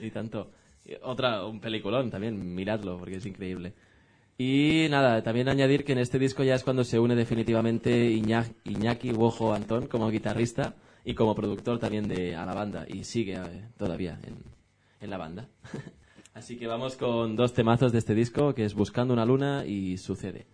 Y 0.01 0.11
tanto. 0.11 0.51
Otra, 1.03 1.45
un 1.47 1.61
peliculón 1.61 2.11
también, 2.11 2.55
miradlo, 2.55 2.99
porque 2.99 3.17
es 3.17 3.27
increíble. 3.27 3.73
Y 4.39 4.87
nada, 4.91 5.23
también 5.23 5.49
añadir 5.49 5.85
que 5.85 5.93
en 5.93 5.99
este 5.99 6.19
disco 6.19 6.43
ya 6.43 6.55
es 6.55 6.65
cuando 6.65 6.83
se 6.85 6.99
une 6.99 7.15
definitivamente 7.15 8.11
Iña- 8.11 8.53
Iñaki 8.65 9.13
Wojo 9.13 9.53
Antón 9.55 9.87
como 9.87 10.11
guitarrista 10.11 10.75
y 11.05 11.15
como 11.15 11.35
productor 11.35 11.79
también 11.79 12.09
de 12.09 12.35
a 12.35 12.45
la 12.45 12.55
banda. 12.55 12.87
Y 12.89 13.05
sigue 13.05 13.35
eh, 13.35 13.69
todavía 13.77 14.19
en, 14.27 14.37
en 15.01 15.11
la 15.11 15.19
banda. 15.19 15.49
Así 16.35 16.57
que 16.57 16.67
vamos 16.67 16.97
con 16.97 17.37
dos 17.37 17.53
temazos 17.53 17.93
de 17.93 17.99
este 17.99 18.15
disco, 18.15 18.55
que 18.55 18.65
es 18.65 18.75
Buscando 18.75 19.13
una 19.13 19.27
luna 19.27 19.65
y 19.67 19.99
Sucede. 19.99 20.47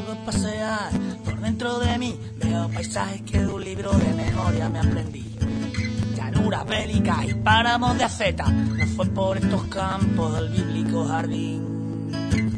Salgo 0.00 0.12
a 0.12 0.24
pasear 0.24 0.90
por 1.24 1.40
dentro 1.40 1.78
de 1.78 1.98
mí, 1.98 2.18
veo 2.36 2.70
paisajes 2.70 3.20
que 3.22 3.38
de 3.38 3.46
un 3.46 3.62
libro 3.62 3.92
de 3.92 4.14
memoria 4.14 4.68
me 4.70 4.78
aprendí. 4.78 5.36
Llanura 6.16 6.64
bélica 6.64 7.24
y 7.26 7.34
páramos 7.34 7.98
de 7.98 8.04
aceta, 8.04 8.44
no 8.50 8.86
fue 8.86 9.06
por 9.06 9.36
estos 9.36 9.64
campos 9.64 10.34
del 10.34 10.48
bíblico 10.48 11.04
jardín. 11.06 12.49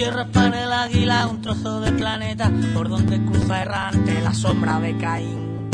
Son 0.00 0.08
tierras 0.08 0.28
para 0.32 0.64
el 0.64 0.72
águila, 0.72 1.26
un 1.26 1.42
trozo 1.42 1.78
de 1.82 1.92
planeta 1.92 2.50
por 2.72 2.88
donde 2.88 3.22
cruza 3.22 3.60
errante 3.60 4.18
la 4.22 4.32
sombra 4.32 4.80
de 4.80 4.96
Caín. 4.96 5.68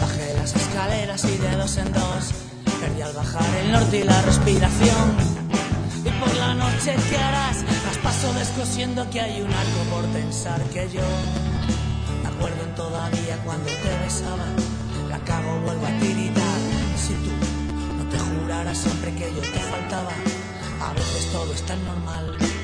Bajé 0.00 0.34
las 0.38 0.56
escaleras 0.56 1.24
y 1.26 1.36
de 1.36 1.56
dos 1.56 1.76
en 1.76 1.92
dos 1.92 2.32
perdí 2.80 3.02
al 3.02 3.12
bajar 3.12 3.54
el 3.62 3.72
norte 3.72 3.98
y 3.98 4.04
la 4.04 4.22
respiración. 4.22 5.14
Y 6.06 6.08
por 6.08 6.34
la 6.36 6.54
noche 6.54 6.96
te 7.10 7.16
harás, 7.18 7.58
descosiendo 8.40 9.08
que 9.10 9.20
hay 9.20 9.42
un 9.42 9.52
algo 9.52 9.82
por 9.92 10.04
pensar 10.14 10.62
que 10.72 10.88
yo. 10.88 11.02
Me 12.22 12.28
acuerdo 12.28 12.64
todavía 12.74 13.36
cuando 13.44 13.66
te 13.66 13.90
besaba 14.02 14.46
la 15.10 15.18
cago 15.18 15.60
vuelvo 15.60 15.84
a 15.84 15.98
tiritar. 16.00 16.60
Si 16.96 17.12
tú 17.24 17.32
no 17.98 18.04
te 18.08 18.18
juraras 18.18 18.78
siempre 18.78 19.14
que 19.14 19.30
yo 19.34 19.42
te 19.42 19.60
faltaba 19.72 20.12
a 20.80 20.94
veces 20.94 21.30
todo 21.32 21.52
es 21.52 21.62
tan 21.66 21.84
normal. 21.84 22.59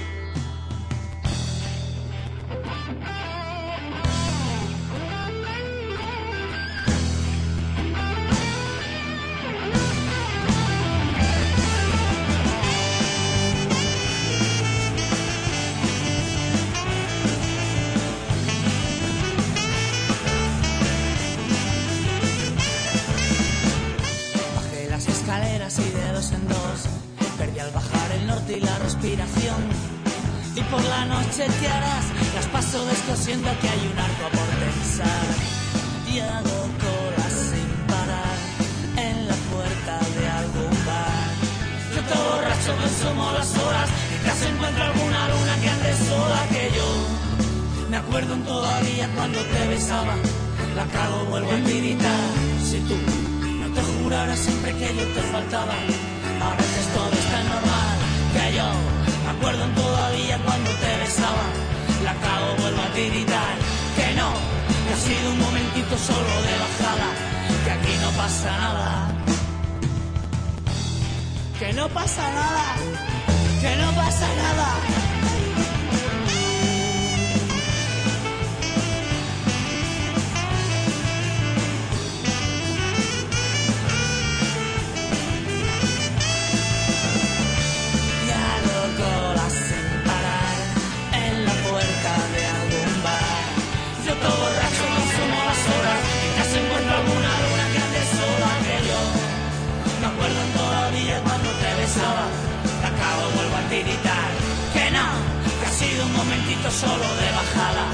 Solo 106.70 107.04
de 107.20 107.30
bajada, 107.32 107.86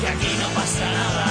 que 0.00 0.08
aquí 0.08 0.36
no 0.38 0.48
pasa 0.50 0.84
nada. 0.92 1.27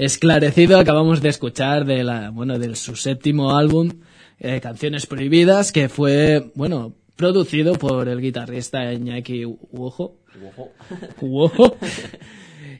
esclarecido 0.00 0.78
acabamos 0.78 1.20
de 1.20 1.28
escuchar 1.28 1.84
de 1.84 2.02
la, 2.02 2.30
bueno, 2.30 2.58
de 2.58 2.74
su 2.74 2.96
séptimo 2.96 3.56
álbum, 3.56 4.00
eh, 4.38 4.60
Canciones 4.60 5.06
Prohibidas, 5.06 5.72
que 5.72 5.90
fue, 5.90 6.50
bueno, 6.54 6.94
producido 7.16 7.74
por 7.74 8.08
el 8.08 8.20
guitarrista 8.20 8.92
Iñaki 8.92 9.44
Uojo. 9.44 10.16
Uojo. 11.20 11.76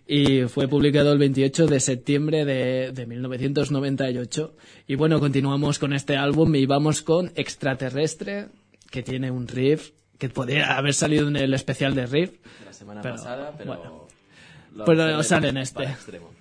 y 0.06 0.44
fue 0.44 0.66
publicado 0.66 1.12
el 1.12 1.18
28 1.18 1.66
de 1.66 1.80
septiembre 1.80 2.46
de, 2.46 2.92
de, 2.92 3.06
1998. 3.06 4.56
Y 4.86 4.94
bueno, 4.94 5.20
continuamos 5.20 5.78
con 5.78 5.92
este 5.92 6.16
álbum 6.16 6.54
y 6.54 6.64
vamos 6.64 7.02
con 7.02 7.32
Extraterrestre, 7.34 8.46
que 8.90 9.02
tiene 9.02 9.30
un 9.30 9.46
riff 9.46 9.90
que 10.16 10.30
podría 10.30 10.78
haber 10.78 10.94
salido 10.94 11.28
en 11.28 11.36
el 11.36 11.52
especial 11.52 11.94
de 11.94 12.06
riff. 12.06 12.32
La 12.64 12.72
semana 12.72 13.02
pero, 13.02 13.14
pasada, 13.16 13.54
pero... 13.58 13.76
Bueno, 13.76 14.06
pero 14.86 15.16
no 15.16 15.22
sale 15.22 15.48
en 15.50 15.58
este. 15.58 15.84
Extremo. 15.84 16.39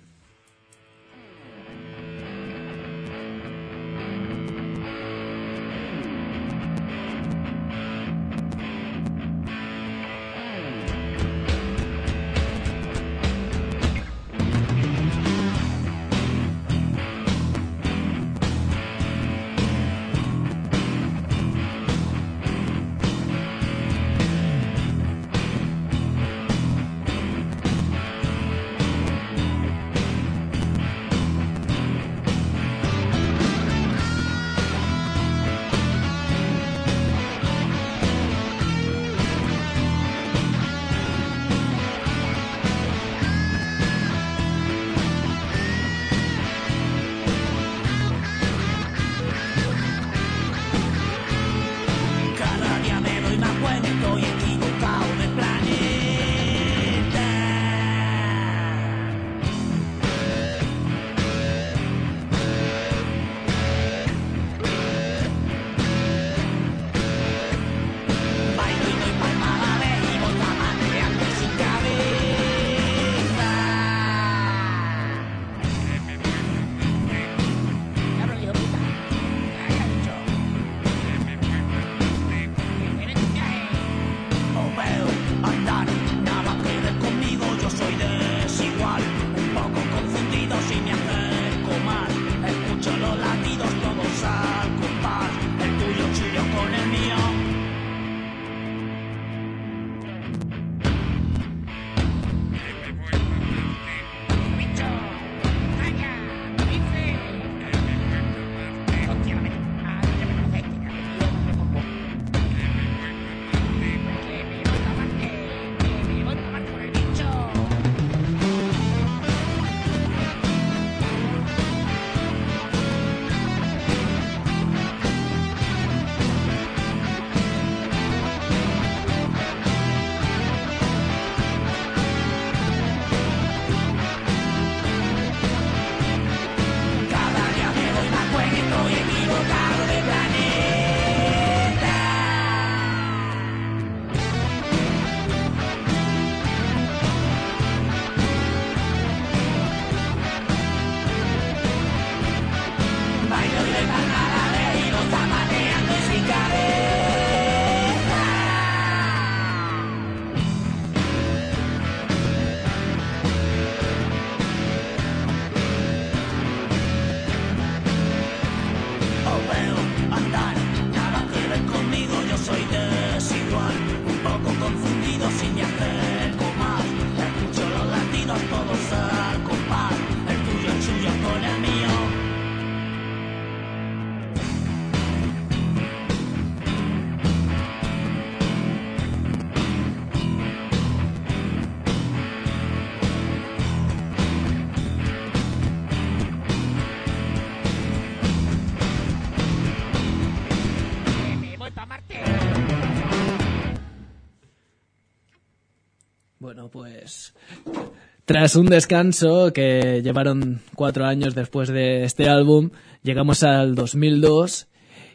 Tras 208.30 208.54
un 208.54 208.66
descanso 208.66 209.52
que 209.52 210.02
llevaron 210.04 210.60
cuatro 210.76 211.04
años 211.04 211.34
después 211.34 211.68
de 211.68 212.04
este 212.04 212.28
álbum, 212.28 212.70
llegamos 213.02 213.42
al 213.42 213.74
2002 213.74 214.68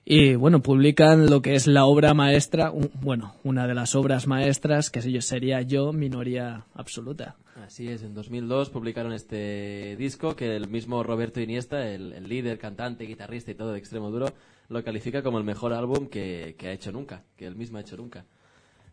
y 0.03 0.36
bueno, 0.36 0.61
publican 0.61 1.30
lo 1.30 1.41
que 1.41 1.55
es 1.55 1.66
la 1.66 1.86
obra 1.86 2.13
maestra, 2.13 2.74
bueno, 2.99 3.36
una 3.45 3.68
de 3.68 3.74
las 3.74 3.95
obras 3.95 4.28
maestras 4.28 4.89
que 4.89 5.01
sería 5.22 5.61
yo, 5.61 5.93
minoría 5.93 6.66
absoluta. 6.74 7.38
Así 7.66 7.88
es, 7.88 8.03
en 8.03 8.13
2002 8.13 8.70
publicaron 8.70 9.13
este 9.13 9.95
disco 9.95 10.36
que 10.36 10.57
el 10.57 10.68
mismo 10.68 11.01
Roberto 11.01 11.39
Iniesta, 11.39 11.88
el, 11.88 12.11
el 12.11 12.28
líder, 12.28 12.59
cantante, 12.59 13.05
guitarrista 13.05 13.49
y 13.49 13.55
todo 13.55 13.72
de 13.72 13.80
Extremo 13.80 14.11
Duro, 14.11 14.28
lo 14.68 14.84
califica 14.84 15.24
como 15.24 15.38
el 15.38 15.45
mejor 15.45 15.72
álbum 15.72 16.07
que, 16.09 16.55
que 16.57 16.68
ha 16.68 16.74
hecho 16.74 16.91
nunca, 16.91 17.24
que 17.38 17.47
él 17.47 17.55
mismo 17.55 17.78
ha 17.78 17.82
hecho 17.82 17.95
nunca. 17.95 18.26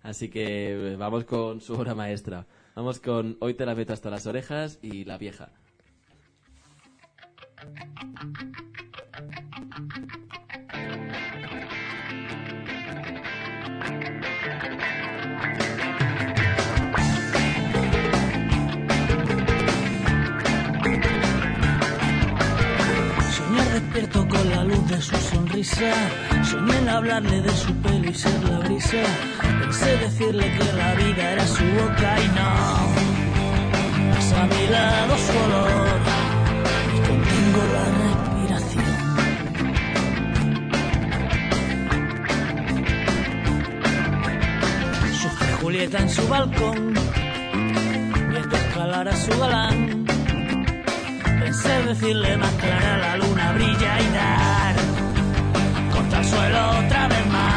Así 0.01 0.29
que 0.29 0.93
eh, 0.93 0.97
vamos 0.97 1.25
con 1.25 1.61
su 1.61 1.75
obra 1.75 1.97
maestra. 1.97 2.47
Vamos 2.75 3.01
con 3.01 3.37
Hoy 3.41 3.55
te 3.55 3.67
la 3.67 3.75
meto 3.75 3.93
hasta 3.93 4.11
las 4.11 4.27
orejas 4.27 4.79
y 4.83 5.05
La 5.05 5.19
vieja. 5.19 5.51
Despierto 23.73 24.29
con 24.29 24.51
la 24.51 24.65
luz 24.65 24.87
de 24.87 25.01
su 25.01 25.17
sonrisa. 25.17 25.93
Soñé 26.45 26.77
en 26.77 26.89
hablarle 26.91 27.41
de 27.41 27.51
su 27.51 27.75
pelo 27.77 28.11
y 28.11 28.15
ser 28.15 28.45
la 28.45 28.59
brisa. 28.59 29.03
Pensé 29.61 29.97
decirle 29.99 30.53
que 30.59 30.73
la 30.73 30.95
vida 30.95 31.33
era 31.33 31.47
su 31.47 31.65
boca 31.65 32.21
y 32.21 32.29
no. 32.39 32.53
Es 34.19 34.33
a 34.33 34.47
mi 34.47 34.67
lado 34.69 35.17
su 35.19 35.39
olor 35.45 36.01
y 36.95 36.99
contengo 37.09 37.63
la 37.77 37.85
respiración. 38.03 38.85
Sufre 45.21 45.53
Julieta 45.61 45.99
en 45.99 46.11
su 46.11 46.29
balcón, 46.29 46.95
viendo 48.31 48.57
escalar 48.57 49.09
a 49.09 49.17
su 49.17 49.39
galán. 49.39 50.07
Pensé 51.41 51.83
decirle 51.83 52.37
más 52.37 52.53
clara 52.53 52.99
la 52.99 53.17
luna 53.17 53.53
brilla 53.53 54.01
y 54.01 54.09
dar 54.15 54.75
contra 55.93 56.19
el 56.21 56.25
suelo 56.25 56.71
otra 56.85 57.09
vez 57.09 57.27
más 57.27 57.52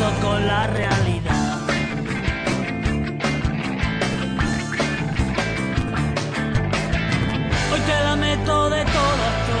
contacto 0.00 0.26
con 0.26 0.46
la 0.46 0.66
realidad. 0.66 1.60
Hoy 7.72 7.80
te 7.80 8.04
la 8.04 8.16
meto 8.16 8.70
de 8.70 8.84
todas, 8.84 9.46
todas, 9.46 9.59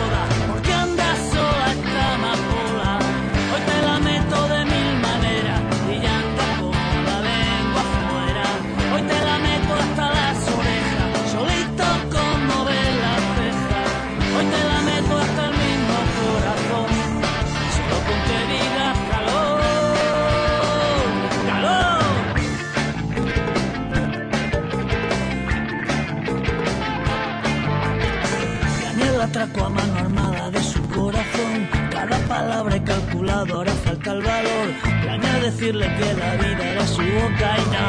A 29.40 29.46
mano 29.46 29.98
armada 29.98 30.50
de 30.50 30.62
su 30.62 30.78
corazón. 30.88 31.66
Cada 31.90 32.18
palabra 32.28 32.76
he 32.76 32.84
calculado, 32.84 33.54
ahora 33.56 33.72
falta 33.72 34.12
el 34.12 34.22
valor. 34.22 34.68
Planeé 35.00 35.40
decirle 35.40 35.86
que 35.96 36.12
la 36.12 36.34
vida 36.36 36.72
era 36.72 36.86
su 36.86 37.00
boca 37.00 37.56
y 37.56 37.64
no. 37.74 37.88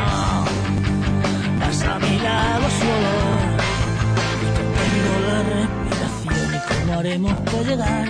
Vas 1.60 1.84
a 1.84 2.00
mi 2.00 2.20
lado. 2.20 2.68
Y 4.42 4.48
contengo 4.56 5.14
la 5.28 5.40
respiración. 5.52 6.56
¿Y 6.56 6.60
cómo 6.70 7.00
haremos 7.00 7.34
para 7.42 7.64
llegar? 7.64 8.08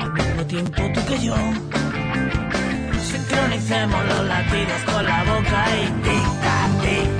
Al 0.00 0.12
mismo 0.12 0.42
tiempo 0.46 0.80
tú 0.94 1.00
que 1.08 1.18
yo. 1.18 1.36
Sincronicemos 3.10 4.04
los 4.06 4.22
latidos 4.26 4.80
con 4.92 5.04
la 5.04 5.24
boca 5.24 5.60
y 5.74 5.86
tica, 6.06 6.56
tica, 6.82 7.19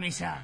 camisa. 0.00 0.39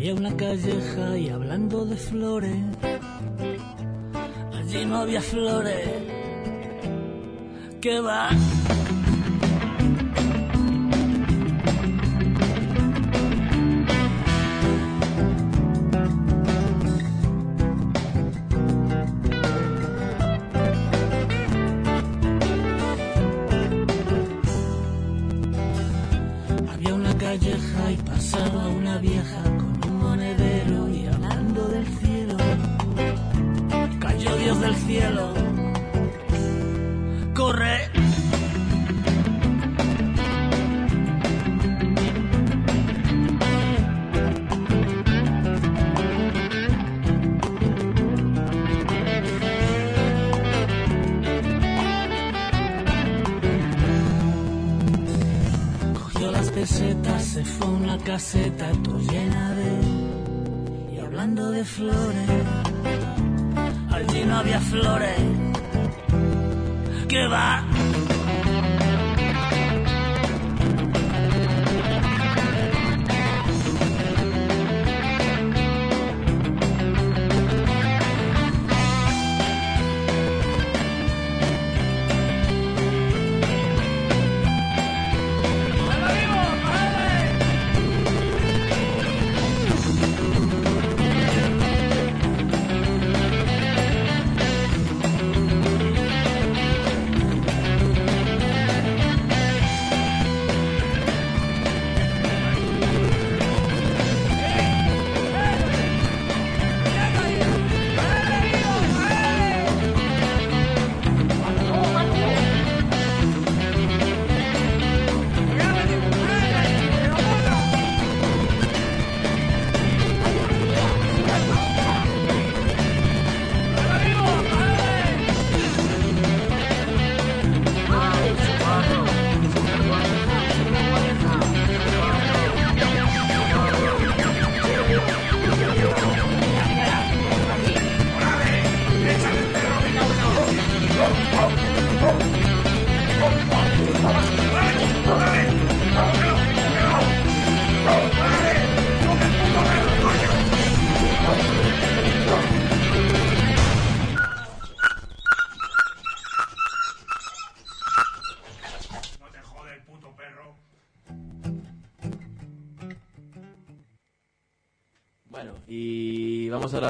Había 0.00 0.14
una 0.14 0.34
calleja 0.34 1.18
y 1.18 1.28
hablando 1.28 1.84
de 1.84 1.94
flores, 1.94 2.56
allí 4.54 4.86
no 4.86 4.96
había 4.96 5.20
flores. 5.20 5.88
¿Qué 7.82 8.00
va? 8.00 8.30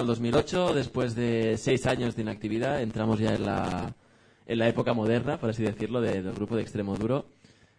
Al 0.01 0.07
2008, 0.07 0.75
después 0.75 1.15
de 1.15 1.57
seis 1.59 1.87
años 1.87 2.17
de 2.17 2.23
inactividad, 2.23 2.83
entramos 2.83 3.19
ya 3.21 3.35
en 3.35 3.45
la, 3.47 3.95
en 4.47 4.59
la 4.59 4.69
época 4.69 4.93
moderna, 4.95 5.39
por 5.39 5.51
así 5.51 5.63
decirlo, 5.63 6.01
de- 6.01 6.23
del 6.23 6.35
grupo 6.35 6.57
de 6.57 6.63
Extremo 6.63 6.97
Duro, 6.97 7.27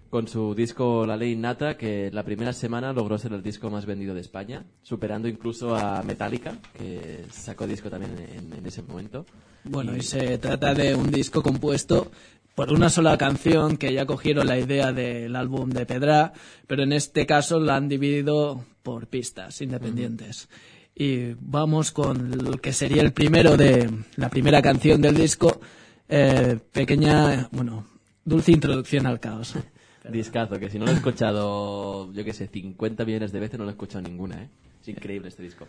con 0.09 0.27
su 0.27 0.53
disco 0.55 1.05
La 1.05 1.15
Ley 1.15 1.31
Innata, 1.33 1.77
que 1.77 2.09
la 2.11 2.23
primera 2.23 2.51
semana 2.53 2.91
logró 2.91 3.17
ser 3.17 3.31
el 3.33 3.41
disco 3.41 3.69
más 3.69 3.85
vendido 3.85 4.13
de 4.13 4.19
España, 4.21 4.65
superando 4.81 5.27
incluso 5.27 5.75
a 5.75 6.03
Metallica, 6.03 6.57
que 6.77 7.23
sacó 7.31 7.65
disco 7.65 7.89
también 7.89 8.17
en, 8.17 8.51
en 8.53 8.65
ese 8.65 8.81
momento. 8.81 9.25
Bueno, 9.63 9.95
y 9.95 10.01
se 10.01 10.37
trata 10.37 10.73
de 10.73 10.95
un 10.95 11.11
disco 11.11 11.41
compuesto 11.41 12.11
por 12.55 12.73
una 12.73 12.89
sola 12.89 13.17
canción 13.17 13.77
que 13.77 13.93
ya 13.93 14.05
cogieron 14.05 14.47
la 14.47 14.59
idea 14.59 14.91
del 14.91 15.33
álbum 15.37 15.69
de 15.69 15.85
Pedra, 15.85 16.33
pero 16.67 16.83
en 16.83 16.91
este 16.91 17.25
caso 17.25 17.61
la 17.61 17.77
han 17.77 17.87
dividido 17.87 18.65
por 18.83 19.07
pistas 19.07 19.61
independientes. 19.61 20.49
Y 20.95 21.33
vamos 21.39 21.91
con 21.91 22.31
lo 22.43 22.57
que 22.57 22.73
sería 22.73 23.01
el 23.01 23.13
primero 23.13 23.57
de 23.57 23.89
la 24.17 24.29
primera 24.29 24.61
canción 24.61 25.01
del 25.01 25.15
disco, 25.15 25.61
eh, 26.09 26.59
pequeña, 26.71 27.47
bueno, 27.51 27.87
dulce 28.25 28.51
introducción 28.51 29.05
al 29.07 29.19
caos. 29.19 29.55
Discazo, 30.09 30.59
que 30.59 30.69
si 30.69 30.79
no 30.79 30.85
lo 30.85 30.91
he 30.91 30.95
escuchado, 30.95 32.11
yo 32.11 32.23
qué 32.25 32.33
sé, 32.33 32.47
50 32.47 33.05
millones 33.05 33.31
de 33.31 33.39
veces, 33.39 33.59
no 33.59 33.65
lo 33.65 33.69
he 33.69 33.73
escuchado 33.73 34.01
ninguna, 34.01 34.43
¿eh? 34.43 34.49
Es 34.81 34.87
increíble 34.87 35.29
este 35.29 35.43
disco. 35.43 35.67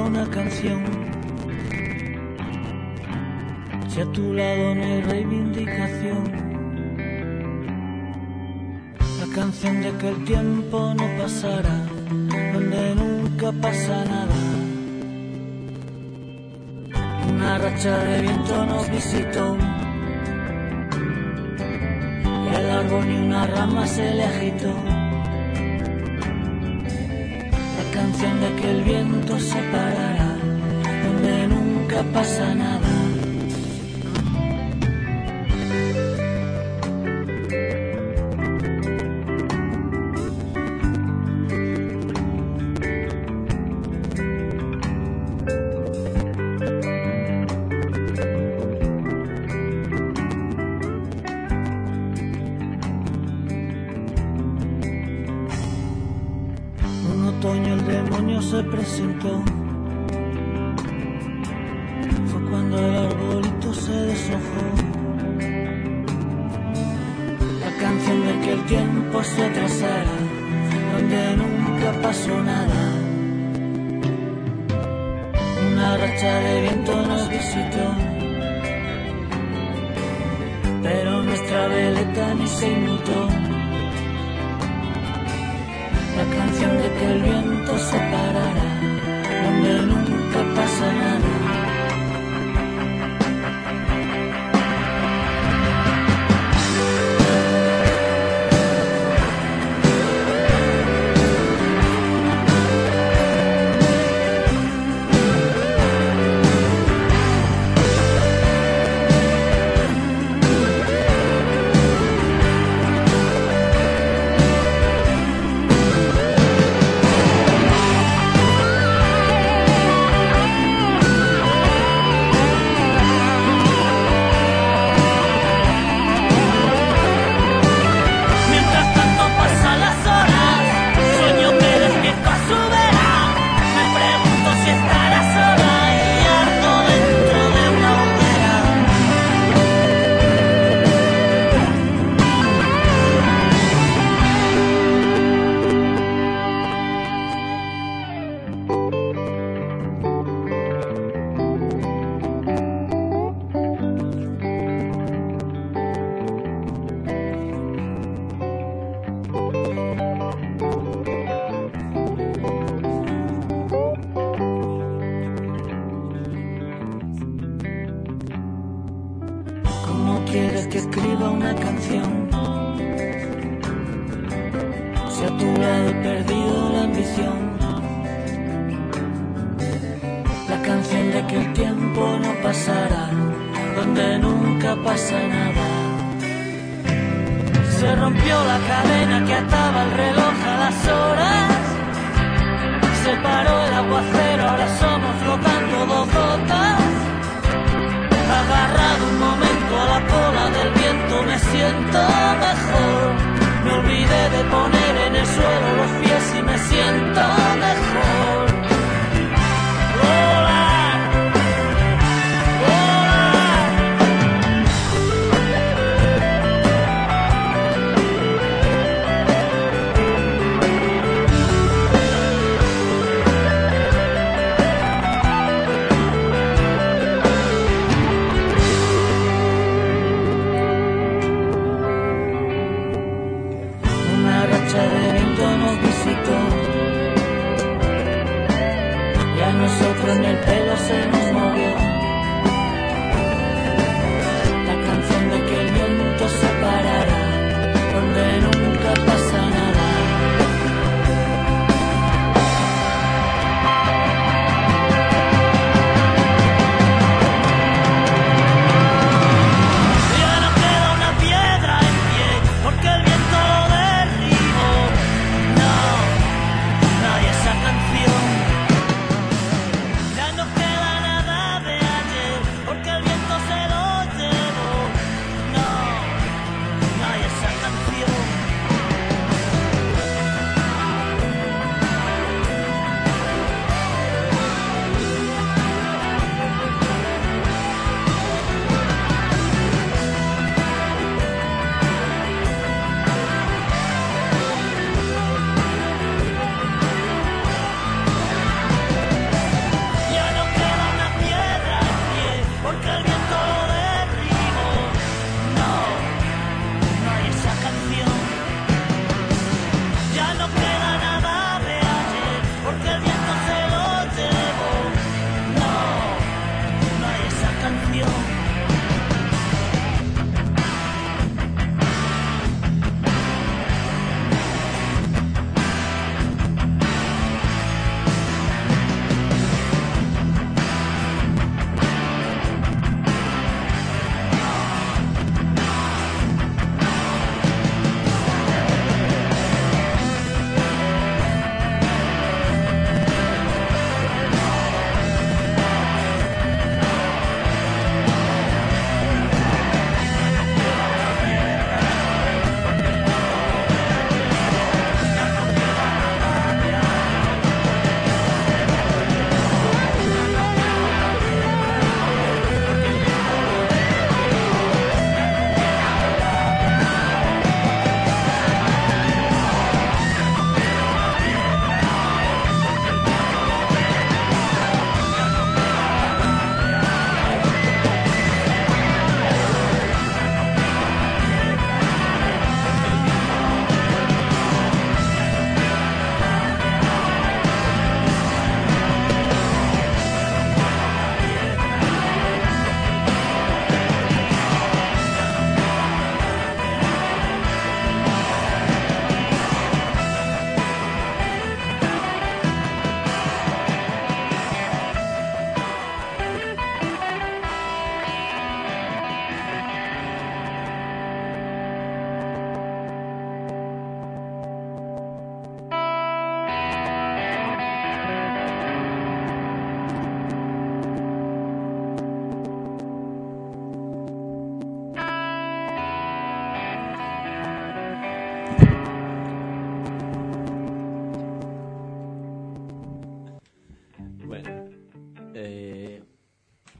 Una 0.00 0.26
canción. 0.30 0.82
Si 3.88 4.00
a 4.00 4.06
tu 4.06 4.32
lado 4.32 4.74
no 4.74 4.84
hay 4.84 5.02
reivindicación. 5.02 6.22
La 9.20 9.34
canción 9.34 9.82
de 9.82 9.92
que 9.98 10.08
el 10.08 10.24
tiempo 10.24 10.94
no 10.94 11.04
pasará, 11.18 11.86
donde 12.52 12.94
nunca 12.94 13.52
pasa 13.60 14.04
nada. 14.04 14.34
Una 17.28 17.58
racha 17.58 17.98
de 17.98 18.22
viento 18.22 18.66
nos 18.66 18.90
visitó. 18.90 19.56
Y 22.24 22.54
al 22.54 22.70
árbol 22.70 23.08
ni 23.08 23.16
una 23.16 23.46
rama 23.46 23.86
se 23.86 24.14
le 24.14 24.24
agitó. 24.24 25.01
de 28.22 28.54
que 28.54 28.70
el 28.70 28.84
viento 28.84 29.36
se 29.40 29.60
parará, 29.72 30.36
donde 31.02 31.48
nunca 31.48 32.04
pasa 32.12 32.54
nada. 32.54 32.91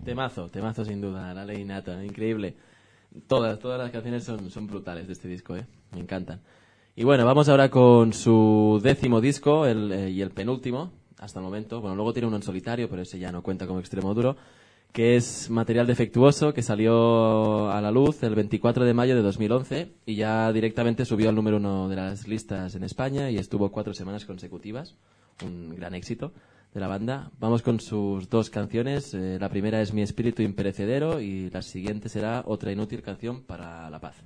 Temazo, 0.04 0.48
temazo 0.48 0.84
sin 0.84 1.00
duda, 1.00 1.32
la 1.32 1.44
ley 1.44 1.64
nata, 1.64 2.04
increíble. 2.04 2.56
Todas, 3.26 3.58
todas 3.58 3.78
las 3.78 3.90
canciones 3.90 4.24
son, 4.24 4.50
son 4.50 4.66
brutales 4.66 5.06
de 5.06 5.12
este 5.12 5.28
disco, 5.28 5.56
¿eh? 5.56 5.66
me 5.92 6.00
encantan. 6.00 6.40
Y 6.96 7.04
bueno, 7.04 7.24
vamos 7.24 7.48
ahora 7.48 7.70
con 7.70 8.12
su 8.12 8.80
décimo 8.82 9.20
disco 9.20 9.64
el, 9.64 9.92
eh, 9.92 10.10
y 10.10 10.20
el 10.20 10.30
penúltimo, 10.30 10.92
hasta 11.18 11.38
el 11.38 11.44
momento. 11.44 11.80
Bueno, 11.80 11.94
luego 11.94 12.12
tiene 12.12 12.26
uno 12.26 12.36
en 12.36 12.42
solitario, 12.42 12.88
pero 12.90 13.02
ese 13.02 13.18
ya 13.18 13.30
no 13.30 13.42
cuenta 13.42 13.66
como 13.66 13.80
extremo 13.80 14.12
duro, 14.12 14.36
que 14.92 15.16
es 15.16 15.48
Material 15.48 15.86
Defectuoso, 15.86 16.52
que 16.52 16.62
salió 16.62 17.70
a 17.70 17.80
la 17.80 17.90
luz 17.90 18.22
el 18.24 18.34
24 18.34 18.84
de 18.84 18.92
mayo 18.92 19.14
de 19.14 19.22
2011 19.22 19.92
y 20.04 20.16
ya 20.16 20.52
directamente 20.52 21.04
subió 21.04 21.28
al 21.28 21.34
número 21.34 21.58
uno 21.58 21.88
de 21.88 21.96
las 21.96 22.26
listas 22.26 22.74
en 22.74 22.82
España 22.82 23.30
y 23.30 23.38
estuvo 23.38 23.70
cuatro 23.70 23.94
semanas 23.94 24.24
consecutivas. 24.24 24.96
Un 25.44 25.74
gran 25.76 25.94
éxito 25.94 26.32
de 26.72 26.80
la 26.80 26.88
banda. 26.88 27.30
Vamos 27.38 27.62
con 27.62 27.80
sus 27.80 28.28
dos 28.28 28.50
canciones. 28.50 29.14
Eh, 29.14 29.38
la 29.40 29.48
primera 29.48 29.80
es 29.80 29.92
Mi 29.92 30.02
espíritu 30.02 30.42
imperecedero 30.42 31.20
y 31.20 31.50
la 31.50 31.62
siguiente 31.62 32.08
será 32.08 32.42
Otra 32.46 32.72
inútil 32.72 33.02
canción 33.02 33.42
para 33.42 33.90
la 33.90 34.00
paz. 34.00 34.16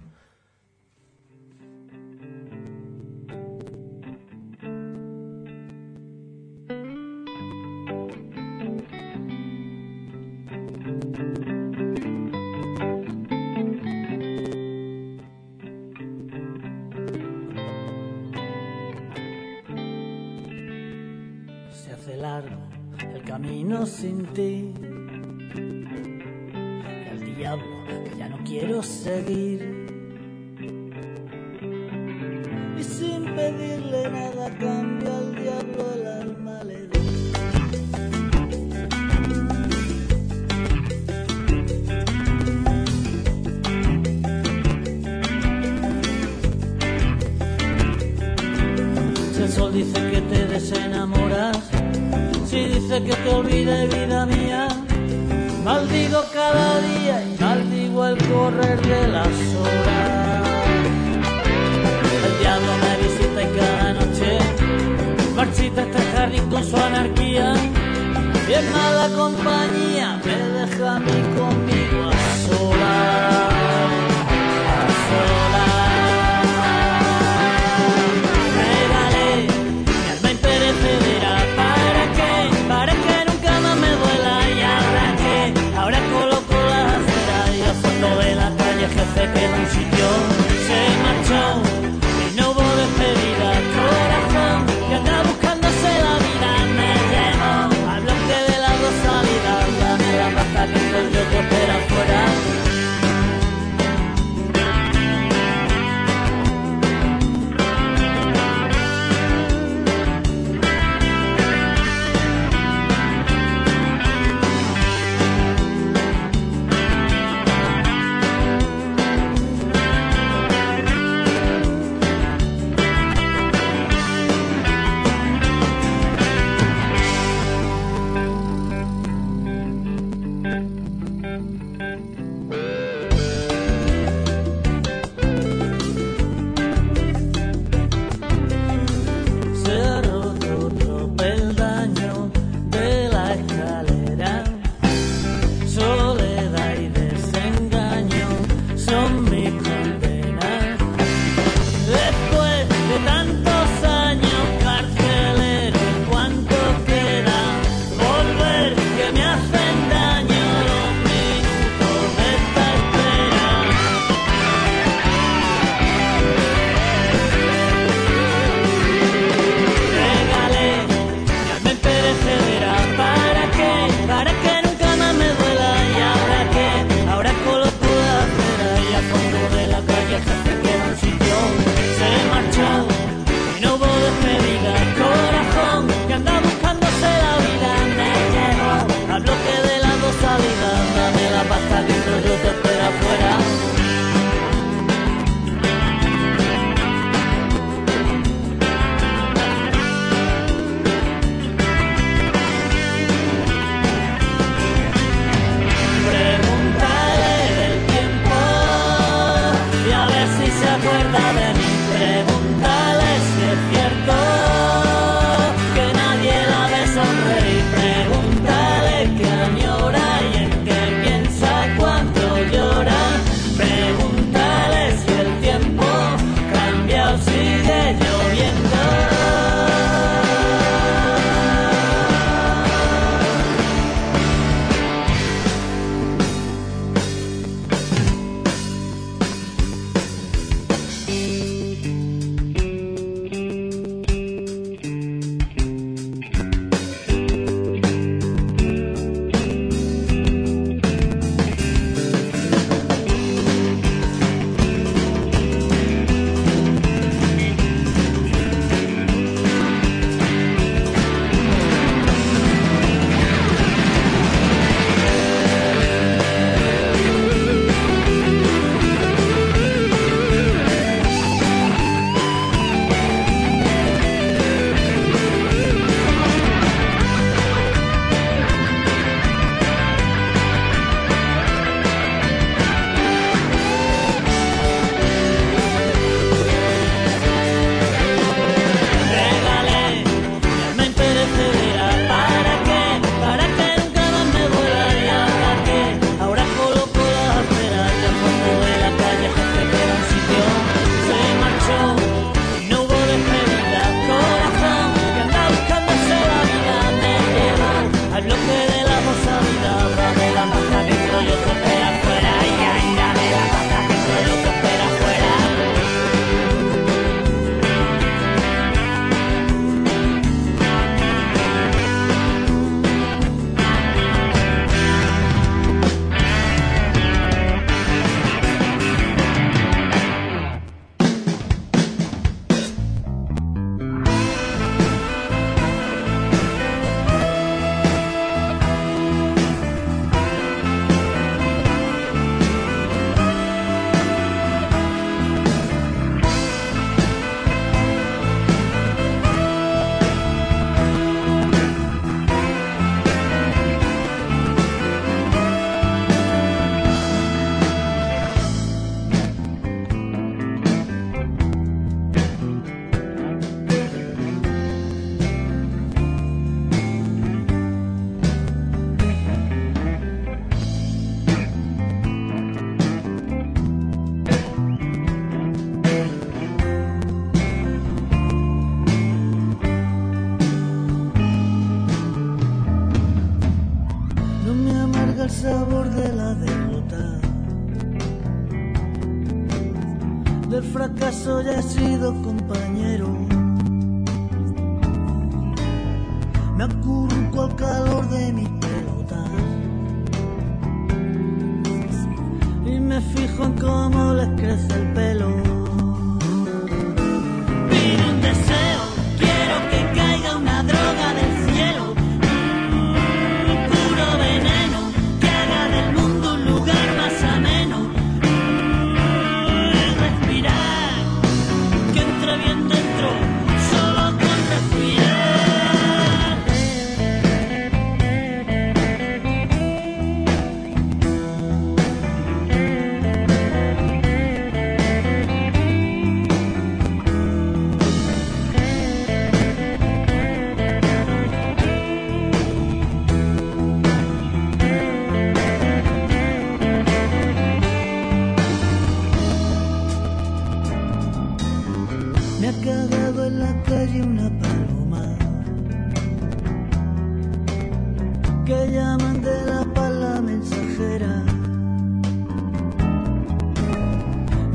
Música 131.39 131.96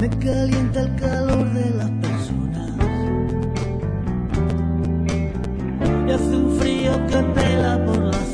me 0.01 0.09
calienta 0.09 0.81
el 0.81 0.95
calor 0.95 1.53
de 1.53 1.69
las 1.77 1.91
personas. 1.91 2.71
Y 6.07 6.11
hace 6.11 6.35
un 6.35 6.59
frío 6.59 6.93
que 7.05 7.17
pela 7.35 7.85
por 7.85 7.99
las 7.99 8.27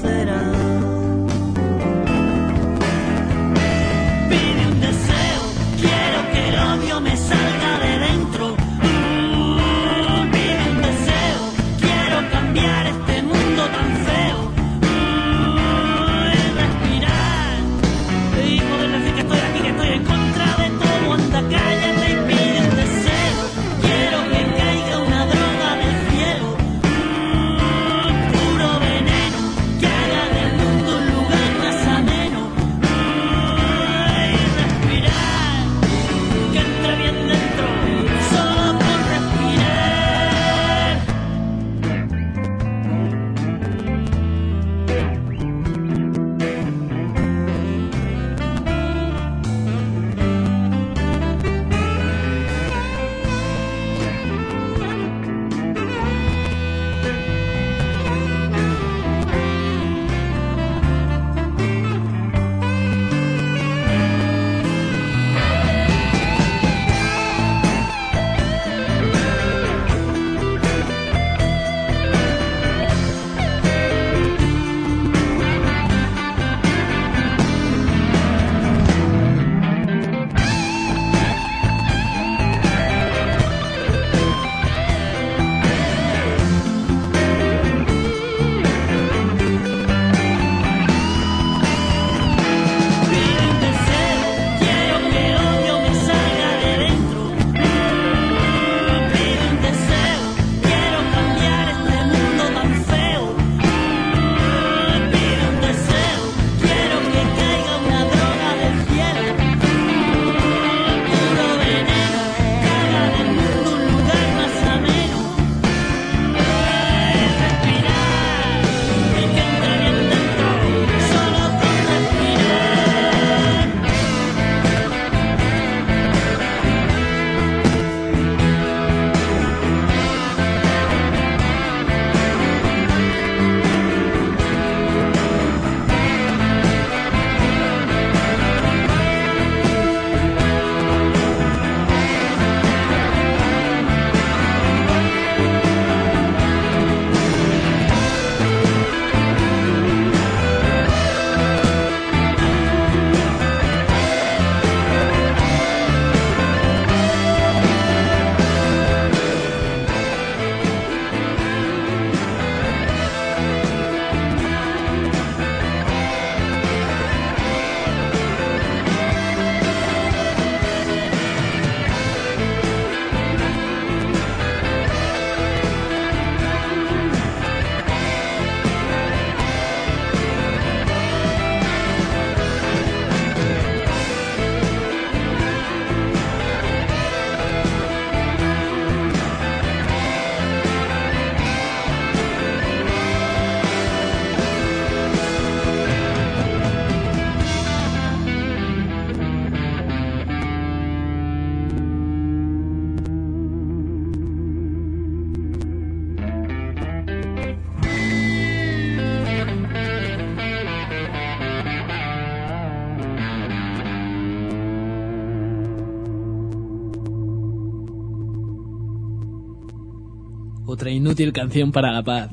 inútil 220.92 221.34
canción 221.34 221.72
para 221.72 221.92
la 221.92 222.04
paz. 222.04 222.32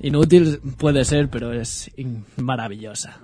Inútil 0.00 0.60
puede 0.76 1.04
ser, 1.04 1.30
pero 1.30 1.52
es 1.52 1.90
maravillosa. 2.36 3.18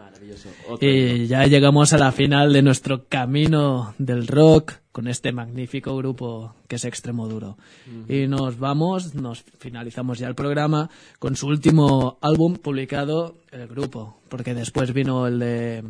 Y 0.80 1.26
ya 1.26 1.46
llegamos 1.46 1.92
a 1.92 1.98
la 1.98 2.12
final 2.12 2.52
de 2.52 2.62
nuestro 2.62 3.04
camino 3.06 3.94
del 3.98 4.26
rock 4.26 4.74
con 4.92 5.08
este 5.08 5.32
magnífico 5.32 5.96
grupo 5.96 6.54
que 6.68 6.76
es 6.76 6.84
Extremo 6.84 7.28
Duro. 7.28 7.56
Y 8.08 8.26
nos 8.26 8.58
vamos, 8.58 9.14
nos 9.14 9.42
finalizamos 9.58 10.18
ya 10.18 10.28
el 10.28 10.34
programa 10.34 10.90
con 11.18 11.36
su 11.36 11.48
último 11.48 12.18
álbum 12.20 12.56
publicado 12.56 13.36
el 13.50 13.66
grupo, 13.66 14.18
porque 14.28 14.54
después 14.54 14.92
vino 14.92 15.26
el 15.26 15.38
de 15.38 15.84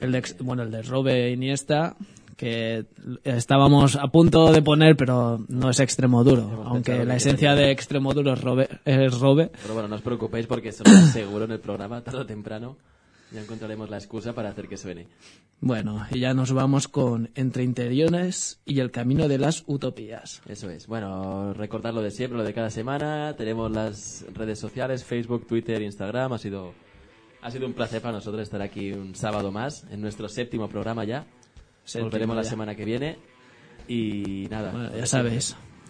el 0.00 0.12
de, 0.12 0.22
bueno, 0.40 0.62
el 0.62 0.70
de 0.70 0.82
Robe 0.82 1.30
Iniesta 1.30 1.96
que 2.36 2.86
estábamos 3.24 3.96
a 3.96 4.08
punto 4.08 4.52
de 4.52 4.62
poner, 4.62 4.96
pero 4.96 5.38
no 5.48 5.70
es 5.70 5.80
extremo 5.80 6.22
duro, 6.22 6.62
aunque 6.66 7.04
la 7.04 7.16
esencia 7.16 7.54
de 7.54 7.70
extremo 7.70 8.12
duro 8.12 8.34
es 8.34 8.40
Robe, 8.40 8.68
es 8.84 9.18
Robe. 9.18 9.50
Pero 9.62 9.74
bueno, 9.74 9.88
no 9.88 9.96
os 9.96 10.02
preocupéis 10.02 10.46
porque 10.46 10.68
eso 10.68 10.84
seguro 11.12 11.46
en 11.46 11.52
el 11.52 11.60
programa, 11.60 12.02
tarde 12.02 12.20
o 12.20 12.26
temprano. 12.26 12.76
Ya 13.32 13.40
encontraremos 13.40 13.90
la 13.90 13.96
excusa 13.96 14.34
para 14.34 14.50
hacer 14.50 14.68
que 14.68 14.76
suene. 14.76 15.08
Bueno, 15.60 16.06
y 16.12 16.20
ya 16.20 16.32
nos 16.32 16.52
vamos 16.52 16.86
con 16.86 17.30
Entre 17.34 17.64
Interiores 17.64 18.60
y 18.64 18.78
el 18.78 18.92
Camino 18.92 19.26
de 19.26 19.38
las 19.38 19.64
Utopías. 19.66 20.42
Eso 20.46 20.70
es. 20.70 20.86
Bueno, 20.86 21.52
recordar 21.52 21.92
lo 21.92 22.02
de 22.02 22.12
siempre, 22.12 22.38
lo 22.38 22.44
de 22.44 22.54
cada 22.54 22.70
semana. 22.70 23.34
Tenemos 23.36 23.72
las 23.72 24.24
redes 24.32 24.60
sociales, 24.60 25.04
Facebook, 25.04 25.44
Twitter, 25.48 25.82
Instagram. 25.82 26.34
Ha 26.34 26.38
sido, 26.38 26.72
ha 27.42 27.50
sido 27.50 27.66
un 27.66 27.72
placer 27.72 28.00
para 28.00 28.14
nosotros 28.14 28.42
estar 28.42 28.62
aquí 28.62 28.92
un 28.92 29.16
sábado 29.16 29.50
más, 29.50 29.84
en 29.90 30.00
nuestro 30.00 30.28
séptimo 30.28 30.68
programa 30.68 31.04
ya. 31.04 31.26
Volveremos 31.94 32.36
la 32.36 32.42
ya. 32.42 32.50
semana 32.50 32.74
que 32.74 32.84
viene. 32.84 33.18
Y 33.88 34.46
nada. 34.50 34.72
Bueno, 34.72 34.96
ya 34.96 35.06
siempre. 35.06 35.38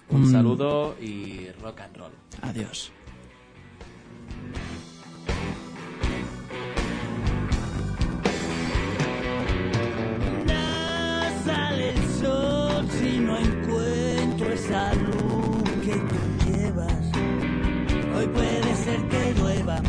Un 0.09 0.23
Mm. 0.23 0.33
saludo 0.33 0.97
y 1.01 1.49
rock 1.63 1.81
and 1.81 1.97
roll. 1.97 2.13
Adiós. 2.43 2.93
No 10.47 11.45
sale 11.45 11.91
el 11.91 12.09
sol 12.21 12.87
si 12.91 13.19
no 13.19 13.37
encuentro 13.37 14.53
esa 14.53 14.95
luz 14.95 15.71
que 15.85 15.95
tú 15.95 16.51
llevas. 16.51 17.11
Hoy 18.17 18.27
puede 18.29 18.75
ser 18.77 19.09
que 19.09 19.35
llueva. 19.39 19.81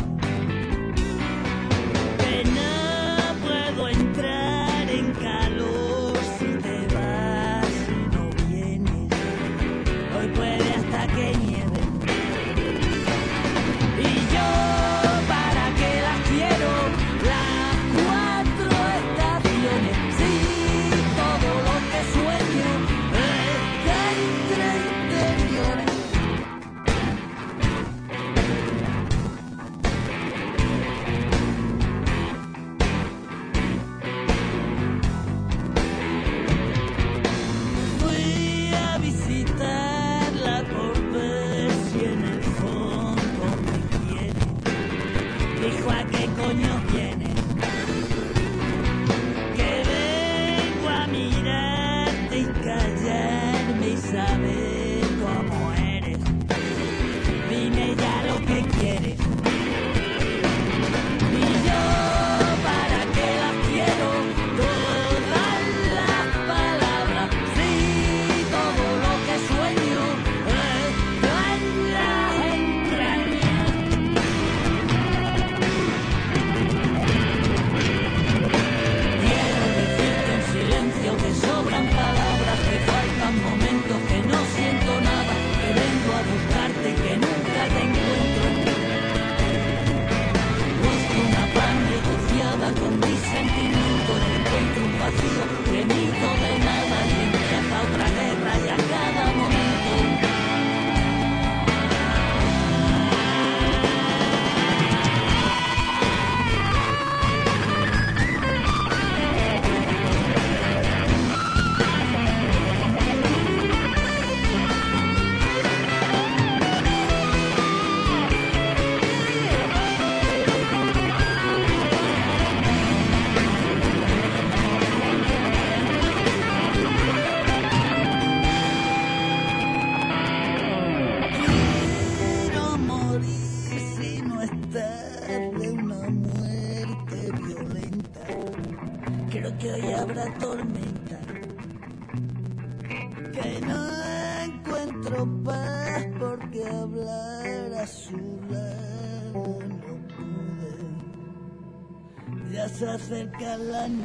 Alan 153.58 153.97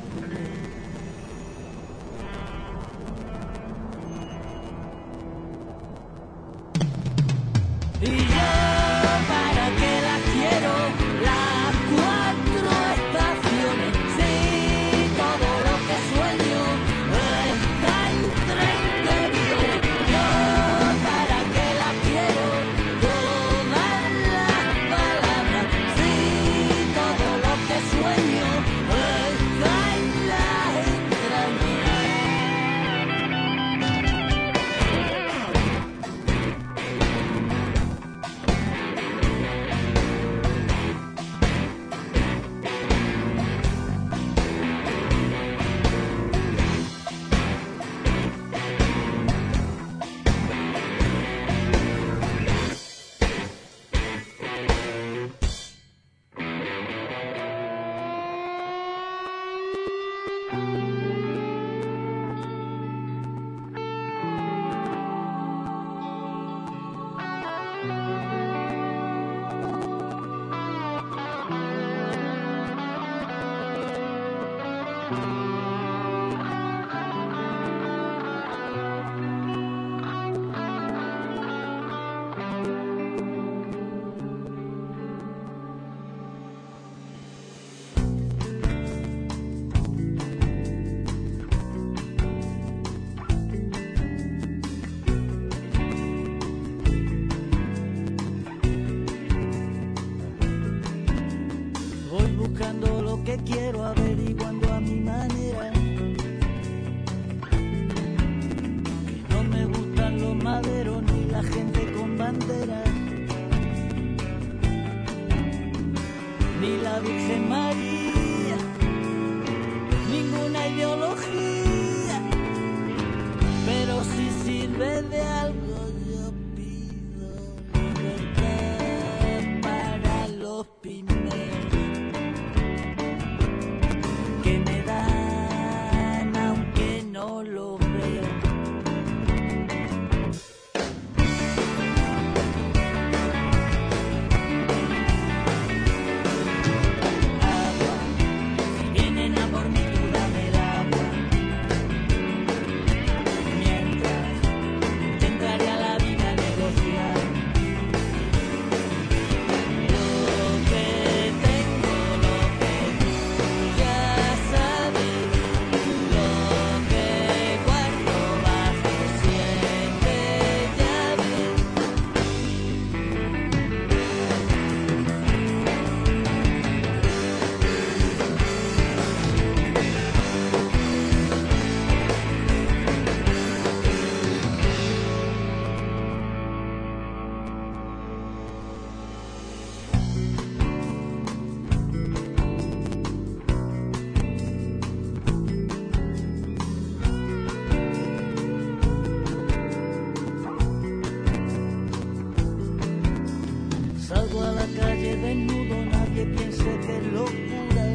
toda 204.44 204.56
la 204.56 204.68
calle 204.82 205.16
desnudo, 205.16 205.86
nadie 205.86 206.26
piense 206.26 206.70
que 206.86 206.98
es 206.98 207.06
locura. 207.14 207.86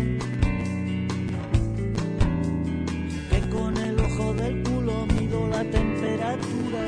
Que 3.30 3.40
con 3.50 3.76
el 3.76 4.00
ojo 4.00 4.32
del 4.34 4.62
culo 4.62 5.06
mido 5.14 5.46
la 5.48 5.62
temperatura. 5.64 6.84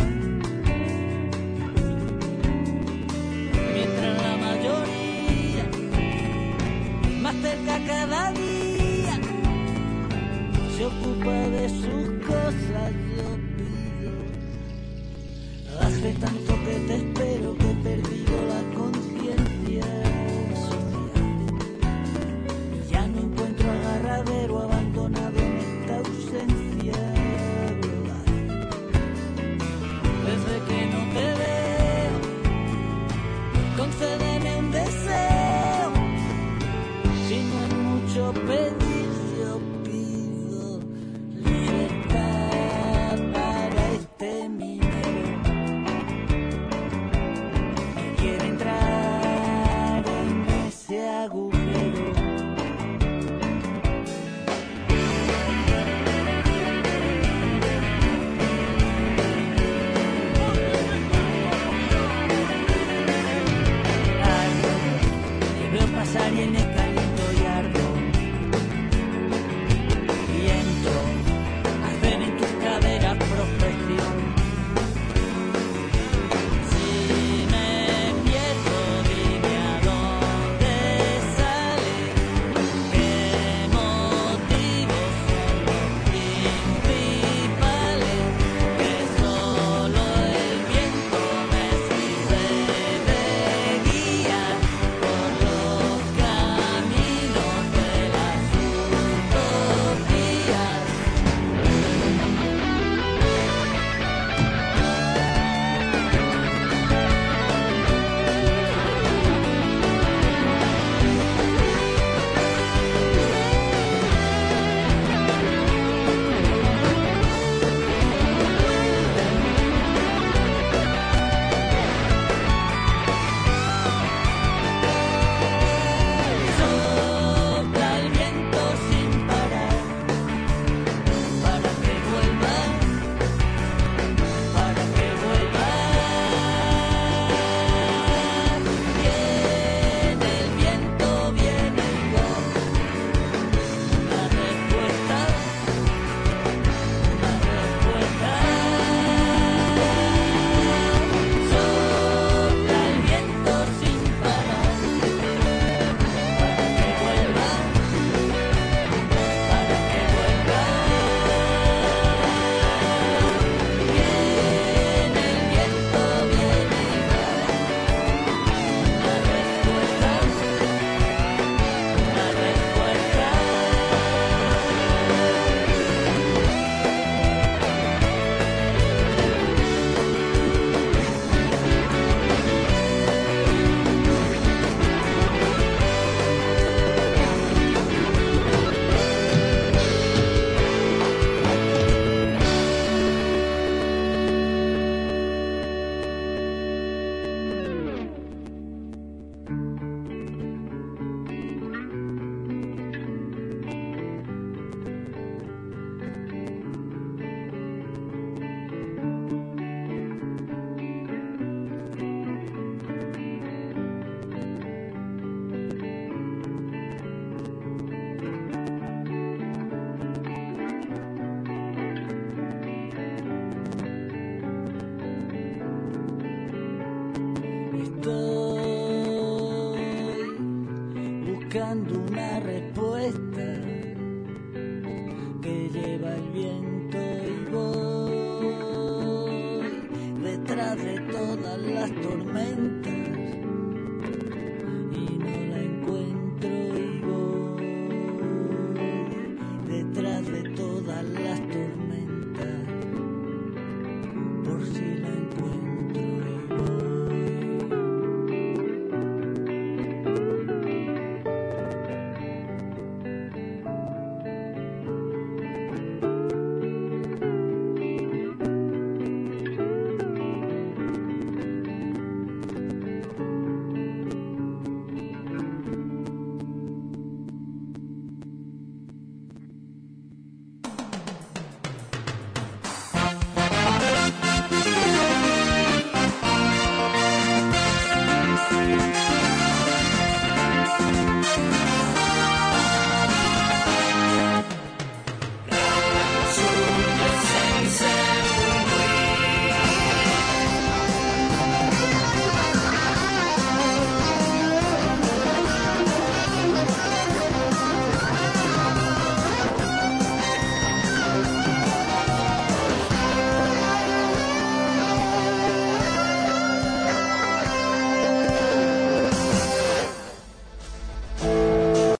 Mientras 3.74 4.22
la 4.26 4.34
mayoría, 4.46 5.64
más 7.20 7.36
cerca 7.44 7.74
cada 7.86 8.32
día, 8.32 9.14
se 10.74 10.86
ocupa 10.86 11.32
de 11.56 11.68
sus 11.68 12.19